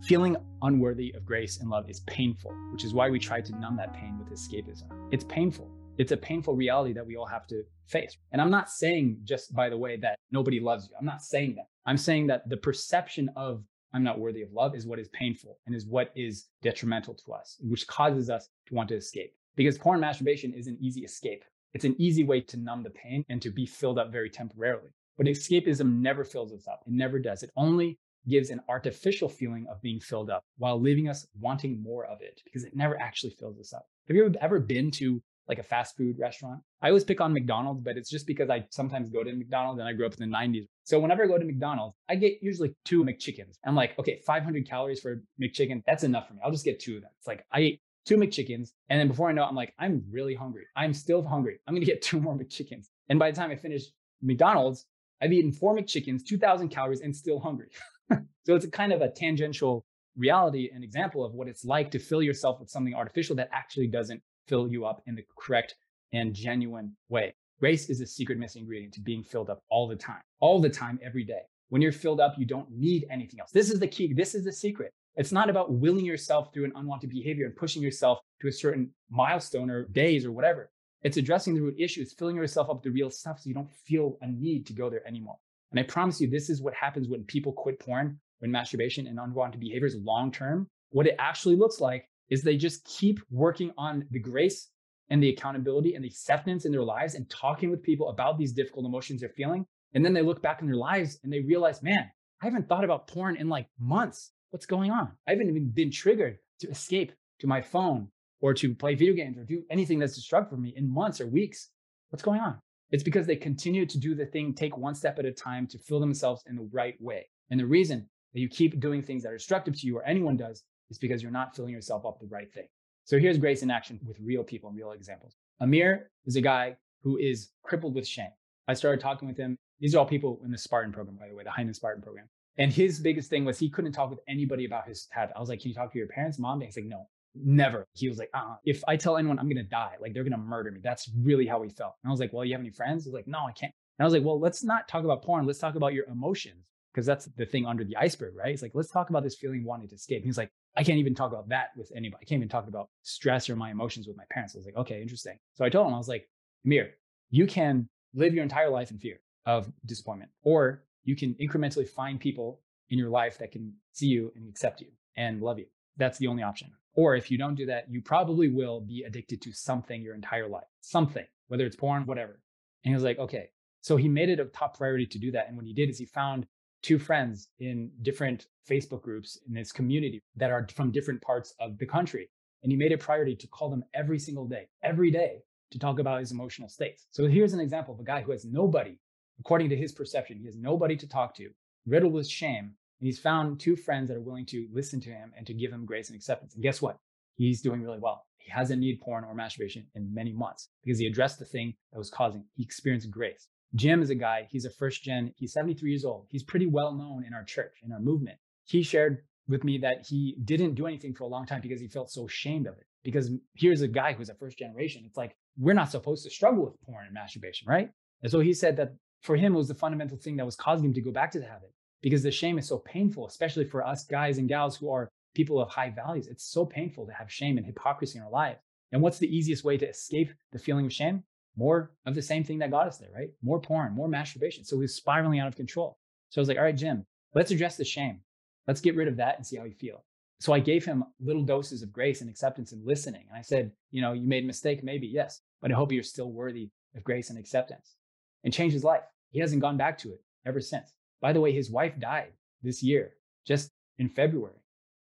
Feeling 0.04 0.36
unworthy 0.64 1.14
of 1.14 1.26
grace 1.26 1.60
and 1.60 1.70
love 1.70 1.88
is 1.88 2.00
painful, 2.02 2.52
which 2.72 2.84
is 2.84 2.94
why 2.94 3.10
we 3.10 3.20
try 3.20 3.40
to 3.40 3.60
numb 3.60 3.78
that 3.78 3.94
pain 3.94 4.18
with 4.18 4.30
escapism. 4.30 4.90
It's 5.12 5.24
painful. 5.24 5.70
It's 6.00 6.12
a 6.12 6.18
painful 6.18 6.56
reality 6.56 6.92
that 6.94 7.06
we 7.06 7.16
all 7.16 7.28
have 7.28 7.46
to 7.48 7.64
face. 7.86 8.18
And 8.32 8.42
I'm 8.42 8.50
not 8.50 8.70
saying, 8.70 9.20
just 9.24 9.54
by 9.54 9.70
the 9.70 9.78
way, 9.78 9.98
that 9.98 10.18
nobody 10.32 10.60
loves 10.60 10.88
you. 10.90 10.96
I'm 11.00 11.06
not 11.06 11.22
saying 11.22 11.56
that. 11.56 11.68
I'm 11.86 11.98
saying 11.98 12.28
that 12.28 12.50
the 12.50 12.58
perception 12.58 13.30
of 13.36 13.64
I'm 13.94 14.04
not 14.04 14.20
worthy 14.20 14.42
of 14.42 14.52
love 14.52 14.74
is 14.76 14.88
what 14.88 15.00
is 15.00 15.10
painful 15.10 15.60
and 15.68 15.76
is 15.76 15.86
what 15.86 16.12
is 16.16 16.46
detrimental 16.64 17.14
to 17.14 17.34
us, 17.34 17.58
which 17.62 17.86
causes 17.86 18.30
us 18.30 18.48
to 18.68 18.74
want 18.74 18.90
to 18.90 18.96
escape. 18.96 19.34
Because 19.56 19.78
porn 19.78 20.00
masturbation 20.00 20.54
is 20.54 20.66
an 20.66 20.78
easy 20.82 21.02
escape. 21.02 21.44
It's 21.74 21.86
an 21.86 21.96
easy 22.00 22.24
way 22.24 22.42
to 22.42 22.58
numb 22.58 22.82
the 22.82 22.90
pain 22.90 23.24
and 23.30 23.42
to 23.42 23.52
be 23.52 23.68
filled 23.68 24.00
up 24.00 24.12
very 24.12 24.30
temporarily. 24.30 24.90
But 25.18 25.28
escapism 25.28 26.02
never 26.02 26.24
fills 26.24 26.54
us 26.54 26.68
up. 26.68 26.82
It 26.88 26.94
never 26.94 27.20
does. 27.20 27.44
It 27.44 27.52
only 27.56 28.00
gives 28.28 28.50
an 28.50 28.62
artificial 28.70 29.30
feeling 29.30 29.68
of 29.68 29.82
being 29.82 30.00
filled 30.00 30.30
up 30.30 30.44
while 30.58 30.80
leaving 30.80 31.10
us 31.10 31.28
wanting 31.40 31.82
more 31.82 32.06
of 32.06 32.22
it 32.22 32.42
because 32.44 32.64
it 32.64 32.76
never 32.76 33.00
actually 33.00 33.32
fills 33.32 33.60
us 33.60 33.74
up. 33.74 33.88
Have 34.08 34.16
you 34.16 34.34
ever 34.42 34.60
been 34.60 34.92
to 34.92 35.22
like 35.52 35.60
a 35.60 35.64
fast 35.64 35.98
food 35.98 36.18
restaurant. 36.18 36.62
I 36.82 36.88
always 36.88 37.04
pick 37.04 37.20
on 37.20 37.34
McDonald's, 37.34 37.82
but 37.82 37.98
it's 37.98 38.10
just 38.10 38.26
because 38.26 38.50
I 38.50 38.66
sometimes 38.70 39.10
go 39.10 39.22
to 39.22 39.34
McDonald's 39.34 39.80
and 39.80 39.88
I 39.88 39.92
grew 39.92 40.06
up 40.06 40.14
in 40.18 40.30
the 40.30 40.36
90s. 40.36 40.66
So 40.86 40.98
whenever 40.98 41.24
I 41.24 41.28
go 41.28 41.38
to 41.38 41.44
McDonald's, 41.44 41.98
I 42.08 42.16
get 42.16 42.42
usually 42.42 42.74
two 42.86 43.04
McChickens. 43.04 43.58
I'm 43.66 43.76
like, 43.76 44.00
okay, 44.00 44.22
500 44.26 44.66
calories 44.66 45.02
for 45.02 45.12
a 45.12 45.44
McChicken. 45.44 45.84
That's 45.86 46.04
enough 46.04 46.30
for 46.30 46.36
me. 46.36 46.40
I'll 46.44 46.52
just 46.52 46.64
get 46.64 46.80
two 46.80 46.96
of 46.96 47.02
them. 47.02 47.12
It's 47.18 47.28
like 47.28 47.46
I 47.52 47.60
ate 47.60 47.82
two 48.06 48.16
McChickens. 48.16 48.70
And 48.90 49.00
then 49.00 49.10
before 49.10 49.30
I 49.30 49.34
know 49.34 49.44
it, 49.44 49.48
I'm 49.48 49.56
like, 49.56 49.74
I'm 49.78 50.04
really 50.10 50.36
hungry. 50.36 50.66
I'm 50.76 50.94
still 50.94 51.22
hungry. 51.22 51.60
I'm 51.68 51.74
going 51.74 51.86
to 51.86 51.92
get 51.92 52.02
two 52.10 52.22
more 52.22 52.34
McChickens. 52.34 52.88
And 53.10 53.20
by 53.20 53.30
the 53.30 53.36
time 53.36 53.52
I 53.52 53.58
finish 53.58 53.84
McDonald's, 54.22 54.86
I've 55.22 55.34
eaten 55.34 55.52
four 55.52 55.76
McChickens, 55.76 56.26
2000 56.26 56.70
calories, 56.70 57.02
and 57.02 57.16
still 57.16 57.40
hungry. 57.40 57.68
so 58.46 58.56
it's 58.56 58.66
a 58.66 58.72
kind 58.72 58.94
of 58.94 59.02
a 59.02 59.10
tangential 59.10 59.86
reality 60.18 60.70
and 60.74 60.84
example 60.84 61.26
of 61.26 61.34
what 61.34 61.48
it's 61.48 61.64
like 61.64 61.92
to 61.92 62.00
fill 62.00 62.22
yourself 62.22 62.60
with 62.60 62.70
something 62.70 62.94
artificial 62.94 63.36
that 63.36 63.50
actually 63.52 63.88
doesn't 63.88 64.22
fill 64.48 64.68
you 64.68 64.86
up 64.86 65.02
in 65.08 65.16
the 65.16 65.24
correct 65.38 65.76
and 66.14 66.34
genuine 66.34 66.96
way. 67.10 67.34
Grace 67.60 67.90
is 67.90 68.02
a 68.02 68.08
secret 68.08 68.38
missing 68.38 68.62
ingredient 68.62 68.94
to 68.94 69.02
being 69.02 69.24
filled 69.24 69.50
up 69.50 69.64
all 69.70 69.88
the 69.88 69.96
time, 69.96 70.22
all 70.40 70.60
the 70.60 70.70
time, 70.70 71.00
every 71.04 71.24
day. 71.24 71.42
When 71.70 71.82
you're 71.82 71.92
filled 71.92 72.20
up, 72.20 72.34
you 72.38 72.46
don't 72.46 72.70
need 72.72 73.06
anything 73.10 73.40
else. 73.40 73.52
This 73.52 73.70
is 73.70 73.80
the 73.80 73.88
key. 73.88 74.14
This 74.14 74.36
is 74.36 74.44
the 74.44 74.52
secret. 74.52 74.92
It's 75.16 75.32
not 75.32 75.50
about 75.50 75.72
willing 75.72 76.06
yourself 76.06 76.54
through 76.54 76.66
an 76.66 76.74
unwanted 76.76 77.10
behavior 77.10 77.46
and 77.46 77.56
pushing 77.56 77.82
yourself 77.82 78.20
to 78.42 78.48
a 78.48 78.52
certain 78.52 78.90
milestone 79.10 79.70
or 79.70 79.86
days 79.86 80.26
or 80.26 80.32
whatever. 80.32 80.72
It's 81.04 81.18
addressing 81.18 81.54
the 81.54 81.62
root 81.62 81.76
issues, 81.78 82.14
filling 82.14 82.36
yourself 82.36 82.70
up 82.70 82.78
with 82.78 82.84
the 82.84 82.92
real 82.92 83.10
stuff 83.10 83.40
so 83.40 83.48
you 83.48 83.54
don't 83.54 83.72
feel 83.72 84.18
a 84.22 84.28
need 84.28 84.66
to 84.68 84.74
go 84.74 84.90
there 84.90 85.06
anymore. 85.08 85.38
And 85.72 85.80
I 85.80 85.84
promise 85.84 86.20
you, 86.20 86.30
this 86.30 86.50
is 86.50 86.62
what 86.62 86.74
happens 86.74 87.08
when 87.08 87.24
people 87.24 87.54
quit 87.54 87.80
porn, 87.80 88.20
when 88.40 88.52
masturbation 88.52 89.08
and 89.08 89.20
unwanted 89.20 89.60
behaviors 89.60 89.96
long 89.96 90.32
term. 90.32 90.68
What 90.90 91.08
it 91.08 91.16
actually 91.18 91.56
looks 91.56 91.80
like 91.80 92.06
is 92.30 92.42
they 92.42 92.58
just 92.58 92.86
keep 92.86 93.20
working 93.30 93.72
on 93.78 94.06
the 94.12 94.20
grace 94.20 94.70
and 95.10 95.22
the 95.22 95.30
accountability 95.30 95.96
and 95.96 96.04
the 96.04 96.08
acceptance 96.08 96.66
in 96.66 96.72
their 96.72 96.84
lives 96.84 97.16
and 97.16 97.30
talking 97.30 97.70
with 97.70 97.84
people 97.84 98.10
about 98.10 98.38
these 98.38 98.54
difficult 98.54 98.86
emotions 98.86 99.22
they're 99.22 99.30
feeling. 99.30 99.66
And 99.94 100.04
then 100.06 100.14
they 100.14 100.22
look 100.22 100.42
back 100.42 100.62
in 100.62 100.68
their 100.68 100.78
lives 100.78 101.20
and 101.24 101.32
they 101.32 101.42
realize, 101.42 101.84
man, 101.84 102.10
I 102.42 102.46
haven't 102.46 102.68
thought 102.68 102.86
about 102.86 103.08
porn 103.08 103.36
in 103.36 103.50
like 103.50 103.68
months. 103.78 104.32
What's 104.52 104.66
going 104.66 104.92
on? 104.92 105.12
I 105.28 105.32
haven't 105.32 105.50
even 105.50 105.70
been 105.70 105.92
triggered 105.92 106.38
to 106.62 106.70
escape 106.70 107.12
to 107.40 107.48
my 107.48 107.62
phone 107.62 108.08
or 108.42 108.54
to 108.54 108.74
play 108.74 108.96
video 108.96 109.14
games 109.14 109.38
or 109.38 109.44
do 109.44 109.64
anything 109.70 110.00
that's 110.00 110.16
destructive 110.16 110.52
for 110.52 110.62
me 110.62 110.74
in 110.76 110.92
months 110.92 111.22
or 111.22 111.28
weeks. 111.28 111.70
What's 112.10 112.24
going 112.24 112.40
on? 112.40 112.60
It's 112.92 113.04
because 113.04 113.26
they 113.26 113.36
continue 113.36 113.86
to 113.86 113.98
do 113.98 114.16
the 114.16 114.26
thing, 114.26 114.54
take 114.54 114.78
one 114.78 114.96
step 114.96 115.18
at 115.18 115.26
a 115.26 115.32
time 115.32 115.66
to 115.68 115.78
fill 115.78 116.00
themselves 116.00 116.44
in 116.48 116.56
the 116.56 116.70
right 116.72 116.96
way. 117.00 117.28
And 117.50 117.60
the 117.60 117.66
reason 117.66 118.10
that 118.34 118.40
you 118.40 118.50
keep 118.50 118.80
doing 118.80 119.02
things 119.02 119.24
that 119.24 119.30
are 119.30 119.38
destructive 119.38 119.80
to 119.80 119.88
you 119.88 119.98
or 119.98 120.04
anyone 120.04 120.38
does 120.38 120.64
is 120.90 120.98
because 120.98 121.22
you're 121.22 121.32
not 121.32 121.56
filling 121.56 121.74
yourself 121.74 122.06
up 122.06 122.20
the 122.20 122.28
right 122.28 122.54
thing. 122.54 122.68
So 123.06 123.18
here's 123.18 123.38
grace 123.38 123.64
in 123.64 123.72
action 123.72 124.00
with 124.06 124.18
real 124.20 124.44
people 124.44 124.70
and 124.70 124.78
real 124.78 124.92
examples. 124.92 125.36
Amir 125.60 126.12
is 126.26 126.36
a 126.36 126.42
guy 126.42 126.76
who 127.04 127.18
is 127.18 127.52
crippled 127.64 127.96
with 127.96 128.08
shame. 128.08 128.32
I 128.68 128.74
started 128.74 129.02
talking 129.02 129.28
with 129.28 129.38
him. 129.38 129.58
These 129.80 129.96
are 129.96 130.00
all 130.00 130.06
people 130.06 130.40
in 130.46 130.52
the 130.52 130.58
Spartan 130.58 130.92
program, 130.92 131.18
by 131.18 131.28
the 131.28 131.36
way, 131.36 131.44
the 131.44 131.52
High 131.52 131.64
Noon 131.64 131.74
Spartan 131.74 132.04
program. 132.04 132.28
And 132.58 132.72
his 132.72 133.00
biggest 133.00 133.30
thing 133.30 133.46
was 133.46 133.58
he 133.58 133.70
couldn't 133.70 133.94
talk 133.94 134.10
with 134.10 134.20
anybody 134.28 134.66
about 134.66 134.88
his 134.88 135.08
tattoo. 135.12 135.34
I 135.36 135.40
was 135.40 135.50
like, 135.50 135.62
Can 135.62 135.70
you 135.70 135.76
talk 135.76 135.92
to 135.94 135.98
your 135.98 136.08
parents, 136.08 136.38
mom? 136.38 136.60
And 136.60 136.64
he's 136.64 136.76
like, 136.76 136.86
No, 136.86 137.08
never. 137.36 137.88
He 137.94 138.10
was 138.10 138.18
like, 138.18 138.30
uh 138.34 138.56
If 138.66 138.84
I 138.88 138.98
tell 138.98 139.18
anyone 139.18 139.40
I'm 139.40 139.50
to 139.50 139.64
die, 139.64 139.96
like 140.00 140.14
they're 140.14 140.24
to 140.24 140.38
murder 140.38 140.72
me. 140.72 140.80
That's 140.84 141.10
really 141.22 141.48
how 141.48 141.62
he 141.62 141.70
felt. 141.70 141.94
And 142.04 142.10
I 142.10 142.12
was 142.12 142.20
like, 142.20 142.34
Well, 142.34 142.46
you 142.46 142.54
have 142.54 142.62
any 142.62 142.72
friends? 142.72 143.06
He's 143.06 143.14
like, 143.14 143.28
No, 143.28 143.40
I 143.40 143.52
can't. 143.52 143.74
And 144.00 144.04
I 144.04 144.06
was 144.06 144.14
like, 144.14 144.24
Well, 144.24 144.40
let's 144.40 144.64
not 144.64 144.88
talk 144.88 145.04
about 145.04 145.24
porn. 145.24 145.46
Let's 145.46 145.60
talk 145.60 145.76
about 145.76 145.94
your 145.94 146.06
emotions 146.06 146.66
because 146.94 147.06
that's 147.06 147.26
the 147.38 147.46
thing 147.46 147.66
under 147.66 147.84
the 147.84 147.96
iceberg, 147.98 148.36
right? 148.36 148.54
It's 148.54 148.62
like, 148.62 148.74
let's 148.74 148.92
talk 148.92 149.10
about 149.10 149.24
this 149.24 149.36
feeling 149.36 149.64
wanting 149.64 149.88
to 149.90 149.96
escape. 149.96 150.24
He's 150.24 150.38
like, 150.38 150.52
I 150.76 150.84
can't 150.84 150.98
even 150.98 151.16
talk 151.16 151.32
about 151.32 151.50
that 151.50 151.70
with 151.78 151.92
anybody. 151.96 152.22
I 152.22 152.26
can't 152.26 152.40
even 152.40 152.50
talk 152.50 152.68
about 152.68 152.90
stress 153.02 153.50
or 153.50 153.56
my 153.56 153.72
emotions 153.72 154.08
with 154.08 154.18
my 154.18 154.26
parents. 154.30 154.56
I 154.56 154.60
was 154.60 154.66
like, 154.66 154.76
okay, 154.76 155.02
interesting. 155.02 155.38
So 155.54 155.66
I 155.66 155.70
told 155.70 155.88
him, 155.88 155.94
I 155.94 155.98
was 155.98 156.08
like, 156.08 156.28
Amir, 156.66 156.92
you 157.30 157.48
can 157.48 157.88
live 158.14 158.34
your 158.34 158.44
entire 158.44 158.70
life 158.70 158.92
in 158.92 159.00
fear 159.00 159.20
of 159.46 159.72
disappointment, 159.86 160.32
or 160.44 160.84
you 161.04 161.16
can 161.16 161.34
incrementally 161.42 161.88
find 161.88 162.20
people 162.20 162.62
in 162.90 163.00
your 163.00 163.10
life 163.10 163.38
that 163.40 163.52
can 163.52 163.74
see 163.94 164.08
you 164.08 164.32
and 164.36 164.48
accept 164.50 164.82
you 164.82 164.88
and 165.16 165.42
love 165.42 165.60
you. 165.60 165.66
That's 165.98 166.18
the 166.18 166.28
only 166.28 166.44
option. 166.44 166.72
Or 166.94 167.16
if 167.16 167.32
you 167.32 167.38
don't 167.38 167.56
do 167.56 167.66
that, 167.68 167.86
you 167.90 168.02
probably 168.02 168.50
will 168.50 168.82
be 168.82 169.04
addicted 169.04 169.42
to 169.44 169.54
something 169.54 170.02
your 170.02 170.16
entire 170.16 170.48
life, 170.48 170.68
something, 170.82 171.26
whether 171.48 171.66
it's 171.66 171.76
porn, 171.76 172.06
whatever. 172.06 172.42
And 172.84 172.92
he 172.92 172.94
was 172.94 173.04
like, 173.04 173.20
okay. 173.20 173.50
So 173.82 173.98
he 173.98 174.10
made 174.10 174.30
it 174.30 174.40
a 174.40 174.46
top 174.46 174.78
priority 174.78 175.06
to 175.08 175.20
do 175.20 175.32
that. 175.32 175.48
And 175.48 175.56
what 175.56 175.66
he 175.66 175.74
did 175.74 175.90
is 175.90 175.98
he 175.98 176.06
found 176.06 176.46
two 176.82 177.00
friends 177.00 177.50
in 177.60 177.92
different 178.02 178.48
Facebook 178.70 179.02
groups 179.02 179.40
in 179.48 179.54
this 179.54 179.72
community 179.72 180.22
that 180.36 180.52
are 180.52 180.68
from 180.76 180.92
different 180.92 181.22
parts 181.22 181.54
of 181.60 181.78
the 181.78 181.86
country. 181.86 182.30
And 182.64 182.72
he 182.72 182.78
made 182.78 182.92
it 182.92 183.00
priority 183.00 183.36
to 183.36 183.48
call 183.48 183.70
them 183.70 183.84
every 183.94 184.20
single 184.20 184.48
day, 184.48 184.68
every 184.84 185.12
day 185.12 185.44
to 185.72 185.80
talk 185.80 186.00
about 186.00 186.20
his 186.20 186.32
emotional 186.32 186.70
states. 186.70 187.08
So 187.12 187.28
here's 187.28 187.54
an 187.54 187.60
example 187.60 187.94
of 187.94 188.00
a 188.00 188.04
guy 188.04 188.22
who 188.22 188.32
has 188.32 188.46
nobody, 188.46 188.98
according 189.40 189.70
to 189.70 189.76
his 189.76 189.92
perception, 189.92 190.38
he 190.38 190.46
has 190.46 190.58
nobody 190.58 190.96
to 190.98 191.08
talk 191.08 191.34
to, 191.36 191.50
riddled 191.88 192.14
with 192.14 192.28
shame. 192.28 192.74
And 193.02 193.08
he's 193.08 193.20
found 193.20 193.60
two 193.60 193.76
friends 193.76 194.10
that 194.10 194.18
are 194.18 194.22
willing 194.22 194.46
to 194.48 194.68
listen 194.72 195.02
to 195.02 195.10
him 195.10 195.34
and 195.36 195.48
to 195.48 195.56
give 195.56 195.72
him 195.72 195.86
grace 195.86 196.10
and 196.10 196.16
acceptance. 196.16 196.54
And 196.54 196.62
guess 196.62 196.84
what? 196.84 197.00
He's 197.36 197.62
doing 197.62 197.82
really 197.82 197.98
well. 197.98 198.28
He 198.38 198.52
hasn't 198.52 198.80
needed 198.80 199.02
porn 199.02 199.24
or 199.24 199.34
masturbation 199.34 199.88
in 199.96 200.14
many 200.14 200.34
months 200.34 200.70
because 200.84 201.00
he 201.00 201.08
addressed 201.08 201.40
the 201.40 201.46
thing 201.46 201.74
that 201.92 201.98
was 201.98 202.12
causing. 202.12 202.46
He 202.54 202.64
experienced 202.64 203.10
grace. 203.10 203.48
Jim 203.74 204.04
is 204.04 204.12
a 204.12 204.16
guy, 204.16 204.48
he's 204.52 204.66
a 204.66 204.70
first 204.70 205.02
gen, 205.02 205.34
he's 205.36 205.54
73 205.54 205.90
years 205.90 206.06
old. 206.06 206.28
He's 206.30 206.44
pretty 206.44 206.68
well 206.68 206.94
known 206.94 207.24
in 207.26 207.34
our 207.34 207.44
church, 207.44 207.74
in 207.84 207.92
our 207.92 208.00
movement. 208.00 208.38
He 208.66 208.84
shared 208.84 209.24
with 209.48 209.64
me 209.64 209.80
that 209.80 210.06
he 210.08 210.38
didn't 210.44 210.76
do 210.76 210.86
anything 210.86 211.16
for 211.16 211.24
a 211.24 211.28
long 211.28 211.48
time 211.48 211.62
because 211.62 211.82
he 211.82 211.88
felt 211.88 212.12
so 212.12 212.28
ashamed 212.28 212.68
of 212.68 212.78
it. 212.78 212.86
Because 213.04 213.32
here's 213.56 213.82
a 213.82 213.88
guy 213.88 214.14
who's 214.14 214.30
a 214.30 214.36
first 214.36 214.60
generation. 214.60 215.04
It's 215.08 215.18
like, 215.18 215.36
we're 215.58 215.74
not 215.74 215.90
supposed 215.90 216.24
to 216.26 216.30
struggle 216.30 216.66
with 216.66 216.80
porn 216.86 217.06
and 217.06 217.14
masturbation, 217.16 217.68
right? 217.68 217.90
And 218.22 218.32
so 218.32 218.42
he 218.42 218.54
said 218.54 218.78
that 218.78 218.94
for 219.22 219.36
him, 219.36 219.56
it 219.56 219.58
was 219.58 219.70
the 219.70 219.74
fundamental 219.74 220.18
thing 220.18 220.36
that 220.36 220.46
was 220.46 220.56
causing 220.56 220.86
him 220.86 220.94
to 220.94 221.02
go 221.02 221.12
back 221.12 221.32
to 221.32 221.40
the 221.40 221.48
habit 221.48 221.72
because 222.02 222.24
the 222.24 222.32
shame 222.32 222.58
is 222.58 222.68
so 222.68 222.80
painful, 222.80 223.28
especially 223.28 223.66
for 223.66 223.86
us 223.86 224.06
guys 224.06 224.38
and 224.38 224.50
gals 224.50 224.78
who 224.78 224.92
are 224.92 225.10
people 225.34 225.62
of 225.62 225.70
high 225.70 225.90
values. 225.90 226.28
It's 226.28 226.44
so 226.44 226.66
painful 226.66 227.06
to 227.06 227.14
have 227.14 227.32
shame 227.32 227.58
and 227.58 227.66
hypocrisy 227.66 228.18
in 228.18 228.24
our 228.24 228.32
lives. 228.32 228.60
And 228.92 229.02
what's 229.02 229.20
the 229.20 229.34
easiest 229.34 229.64
way 229.64 229.78
to 229.78 229.88
escape 229.88 230.32
the 230.52 230.60
feeling 230.60 230.86
of 230.86 230.94
shame? 230.94 231.24
more 231.58 231.92
of 232.06 232.16
the 232.16 232.22
same 232.22 232.44
thing 232.44 232.60
that 232.60 232.72
got 232.72 232.88
us 232.88 232.98
there, 232.98 233.10
right? 233.14 233.30
More 233.42 233.60
porn, 233.60 233.94
more 233.94 234.08
masturbation. 234.08 234.64
So 234.64 234.78
he 234.78 234.82
was 234.82 234.96
spiraling 234.96 235.40
out 235.40 235.48
of 235.48 235.56
control. 235.56 235.98
So 236.30 236.40
I 236.40 236.42
was 236.42 236.48
like, 236.48 236.58
all 236.58 236.64
right, 236.64 236.76
Jim, 236.76 237.06
let's 237.36 237.52
address 237.52 237.78
the 237.78 237.86
shame. 237.86 238.22
Let's 238.68 238.82
get 238.82 238.96
rid 238.96 239.08
of 239.08 239.18
that 239.18 239.38
and 239.38 239.46
see 239.46 239.58
how 239.58 239.66
you 239.66 239.74
feel. 239.74 240.04
So 240.40 240.54
I 240.54 240.60
gave 240.60 240.86
him 240.86 241.04
little 241.20 241.44
doses 241.44 241.84
of 241.84 241.94
grace 241.94 242.22
and 242.22 242.30
acceptance 242.30 242.72
and 242.72 242.86
listening. 242.86 243.26
And 243.30 243.38
I 243.38 243.42
said, 243.42 243.72
you 243.92 244.02
know, 244.02 244.14
you 244.14 244.28
made 244.28 244.44
a 244.44 244.48
mistake, 244.48 244.84
maybe, 244.84 245.08
yes, 245.08 245.42
but 245.62 245.72
I 245.72 245.76
hope 245.76 245.92
you're 245.92 246.04
still 246.04 246.32
worthy 246.32 246.70
of 246.96 247.04
grace 247.04 247.30
and 247.30 247.38
acceptance 247.38 247.96
and 248.44 248.54
changed 248.54 248.74
his 248.74 248.84
life. 248.84 249.04
He 249.30 249.40
hasn't 249.40 249.62
gone 249.62 249.78
back 249.78 249.98
to 250.00 250.10
it 250.14 250.22
ever 250.46 250.60
since. 250.60 250.94
By 251.22 251.34
the 251.34 251.42
way, 251.42 251.52
his 251.52 251.72
wife 251.72 251.98
died 252.00 252.32
this 252.64 252.82
year, 252.84 253.14
just 253.46 253.72
in 253.98 254.10
February. 254.10 254.56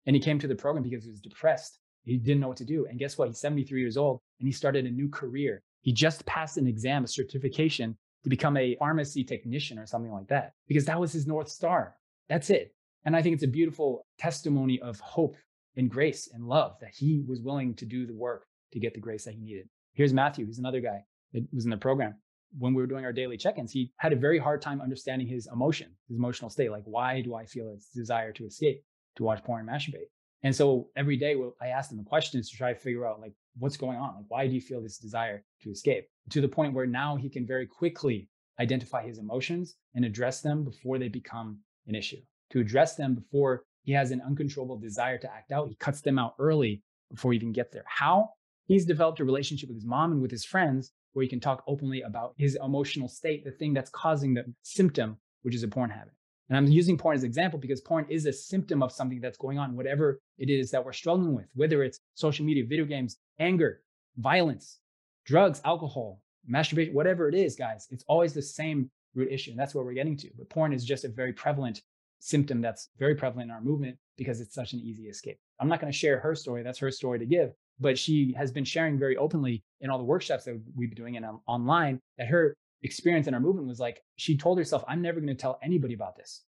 And 0.06 0.14
he 0.14 0.22
came 0.22 0.38
to 0.38 0.48
the 0.48 0.54
program 0.54 0.82
because 0.82 1.04
he 1.04 1.10
was 1.10 1.20
depressed. 1.20 1.78
He 2.04 2.16
didn't 2.16 2.40
know 2.40 2.48
what 2.48 2.56
to 2.58 2.64
do. 2.64 2.86
And 2.86 2.98
guess 2.98 3.16
what? 3.16 3.28
He's 3.28 3.40
73 3.40 3.80
years 3.80 3.96
old 3.96 4.20
and 4.40 4.48
he 4.48 4.52
started 4.52 4.86
a 4.86 4.90
new 4.90 5.08
career 5.08 5.62
he 5.82 5.92
just 5.92 6.24
passed 6.24 6.56
an 6.56 6.66
exam, 6.66 7.04
a 7.04 7.08
certification 7.08 7.96
to 8.22 8.30
become 8.30 8.56
a 8.56 8.76
pharmacy 8.76 9.24
technician 9.24 9.78
or 9.78 9.86
something 9.86 10.12
like 10.12 10.28
that, 10.28 10.52
because 10.68 10.84
that 10.86 10.98
was 10.98 11.12
his 11.12 11.26
North 11.26 11.48
Star. 11.48 11.96
That's 12.28 12.50
it. 12.50 12.74
And 13.04 13.16
I 13.16 13.22
think 13.22 13.34
it's 13.34 13.42
a 13.42 13.48
beautiful 13.48 14.06
testimony 14.18 14.80
of 14.80 15.00
hope 15.00 15.36
and 15.76 15.90
grace 15.90 16.30
and 16.32 16.46
love 16.46 16.76
that 16.80 16.94
he 16.94 17.24
was 17.26 17.40
willing 17.40 17.74
to 17.74 17.84
do 17.84 18.06
the 18.06 18.14
work 18.14 18.46
to 18.72 18.78
get 18.78 18.94
the 18.94 19.00
grace 19.00 19.24
that 19.24 19.34
he 19.34 19.40
needed. 19.40 19.68
Here's 19.92 20.12
Matthew, 20.12 20.46
he's 20.46 20.60
another 20.60 20.80
guy 20.80 21.04
that 21.32 21.44
was 21.52 21.64
in 21.64 21.70
the 21.70 21.76
program. 21.76 22.14
When 22.58 22.74
we 22.74 22.82
were 22.82 22.86
doing 22.86 23.04
our 23.04 23.12
daily 23.12 23.36
check 23.36 23.58
ins, 23.58 23.72
he 23.72 23.92
had 23.96 24.12
a 24.12 24.16
very 24.16 24.38
hard 24.38 24.60
time 24.60 24.80
understanding 24.80 25.26
his 25.26 25.48
emotion, 25.52 25.88
his 26.08 26.18
emotional 26.18 26.50
state. 26.50 26.70
Like, 26.70 26.84
why 26.84 27.22
do 27.22 27.34
I 27.34 27.46
feel 27.46 27.68
a 27.68 27.76
desire 27.96 28.32
to 28.32 28.44
escape, 28.44 28.82
to 29.16 29.24
watch 29.24 29.42
porn 29.42 29.60
and 29.60 29.68
masturbate? 29.68 30.10
And 30.42 30.54
so 30.54 30.88
every 30.96 31.16
day, 31.16 31.36
I 31.60 31.68
asked 31.68 31.92
him 31.92 31.98
the 31.98 32.04
questions 32.04 32.50
to 32.50 32.56
try 32.56 32.72
to 32.72 32.78
figure 32.78 33.06
out, 33.06 33.20
like, 33.20 33.32
what's 33.58 33.76
going 33.76 33.96
on? 33.96 34.16
Like, 34.16 34.24
why 34.28 34.46
do 34.46 34.54
you 34.54 34.60
feel 34.60 34.82
this 34.82 34.98
desire 34.98 35.44
to 35.62 35.70
escape? 35.70 36.06
To 36.30 36.40
the 36.40 36.48
point 36.48 36.74
where 36.74 36.86
now 36.86 37.16
he 37.16 37.30
can 37.30 37.46
very 37.46 37.66
quickly 37.66 38.28
identify 38.58 39.06
his 39.06 39.18
emotions 39.18 39.76
and 39.94 40.04
address 40.04 40.40
them 40.40 40.64
before 40.64 40.98
they 40.98 41.08
become 41.08 41.60
an 41.86 41.94
issue. 41.94 42.20
To 42.50 42.60
address 42.60 42.96
them 42.96 43.14
before 43.14 43.64
he 43.82 43.92
has 43.92 44.10
an 44.10 44.20
uncontrollable 44.20 44.78
desire 44.78 45.18
to 45.18 45.32
act 45.32 45.52
out, 45.52 45.68
he 45.68 45.74
cuts 45.76 46.00
them 46.00 46.18
out 46.18 46.34
early 46.38 46.82
before 47.10 47.32
he 47.32 47.36
even 47.36 47.52
get 47.52 47.72
there. 47.72 47.84
How? 47.86 48.30
He's 48.66 48.84
developed 48.84 49.20
a 49.20 49.24
relationship 49.24 49.68
with 49.68 49.76
his 49.76 49.86
mom 49.86 50.12
and 50.12 50.22
with 50.22 50.30
his 50.30 50.44
friends 50.44 50.92
where 51.12 51.22
he 51.22 51.28
can 51.28 51.40
talk 51.40 51.62
openly 51.66 52.02
about 52.02 52.34
his 52.36 52.56
emotional 52.62 53.08
state, 53.08 53.44
the 53.44 53.50
thing 53.50 53.74
that's 53.74 53.90
causing 53.90 54.34
the 54.34 54.44
symptom, 54.62 55.18
which 55.42 55.54
is 55.54 55.62
a 55.62 55.68
porn 55.68 55.90
habit. 55.90 56.14
And 56.48 56.56
I'm 56.56 56.66
using 56.66 56.98
porn 56.98 57.16
as 57.16 57.22
an 57.22 57.28
example 57.28 57.58
because 57.58 57.80
porn 57.80 58.06
is 58.10 58.26
a 58.26 58.32
symptom 58.32 58.82
of 58.82 58.92
something 58.92 59.20
that's 59.20 59.38
going 59.38 59.58
on, 59.58 59.76
whatever 59.76 60.20
it 60.38 60.50
is 60.50 60.70
that 60.70 60.84
we're 60.84 60.92
struggling 60.92 61.34
with, 61.34 61.46
whether 61.54 61.82
it's 61.82 61.98
social 62.14 62.44
media, 62.44 62.64
video 62.66 62.84
games, 62.84 63.16
anger, 63.38 63.82
violence, 64.18 64.78
drugs, 65.24 65.60
alcohol, 65.64 66.20
masturbation, 66.46 66.94
whatever 66.94 67.28
it 67.28 67.34
is, 67.34 67.56
guys, 67.56 67.86
it's 67.90 68.04
always 68.06 68.34
the 68.34 68.42
same 68.42 68.90
root 69.14 69.30
issue. 69.30 69.52
And 69.52 69.58
that's 69.58 69.74
where 69.74 69.84
we're 69.84 69.94
getting 69.94 70.16
to. 70.18 70.28
But 70.36 70.50
porn 70.50 70.72
is 70.72 70.84
just 70.84 71.04
a 71.04 71.08
very 71.08 71.32
prevalent 71.32 71.80
symptom 72.18 72.60
that's 72.60 72.88
very 72.98 73.14
prevalent 73.14 73.50
in 73.50 73.54
our 73.54 73.60
movement 73.60 73.96
because 74.16 74.40
it's 74.40 74.54
such 74.54 74.72
an 74.72 74.80
easy 74.80 75.04
escape. 75.04 75.38
I'm 75.58 75.68
not 75.68 75.80
going 75.80 75.92
to 75.92 75.98
share 75.98 76.18
her 76.20 76.34
story. 76.34 76.62
That's 76.62 76.78
her 76.78 76.90
story 76.90 77.18
to 77.18 77.26
give. 77.26 77.52
But 77.80 77.98
she 77.98 78.34
has 78.36 78.52
been 78.52 78.64
sharing 78.64 78.98
very 78.98 79.16
openly 79.16 79.62
in 79.80 79.90
all 79.90 79.98
the 79.98 80.04
workshops 80.04 80.44
that 80.44 80.60
we've 80.76 80.90
been 80.90 80.96
doing 80.96 81.16
and 81.16 81.26
online 81.46 82.00
that 82.18 82.28
her 82.28 82.54
experience 82.82 83.26
in 83.26 83.34
our 83.34 83.40
movement 83.40 83.68
was 83.68 83.80
like 83.80 84.02
she 84.16 84.36
told 84.36 84.58
herself, 84.58 84.84
I'm 84.88 85.02
never 85.02 85.20
going 85.20 85.34
to 85.34 85.40
tell 85.40 85.58
anybody 85.62 85.94
about 85.94 86.16
this 86.16 86.42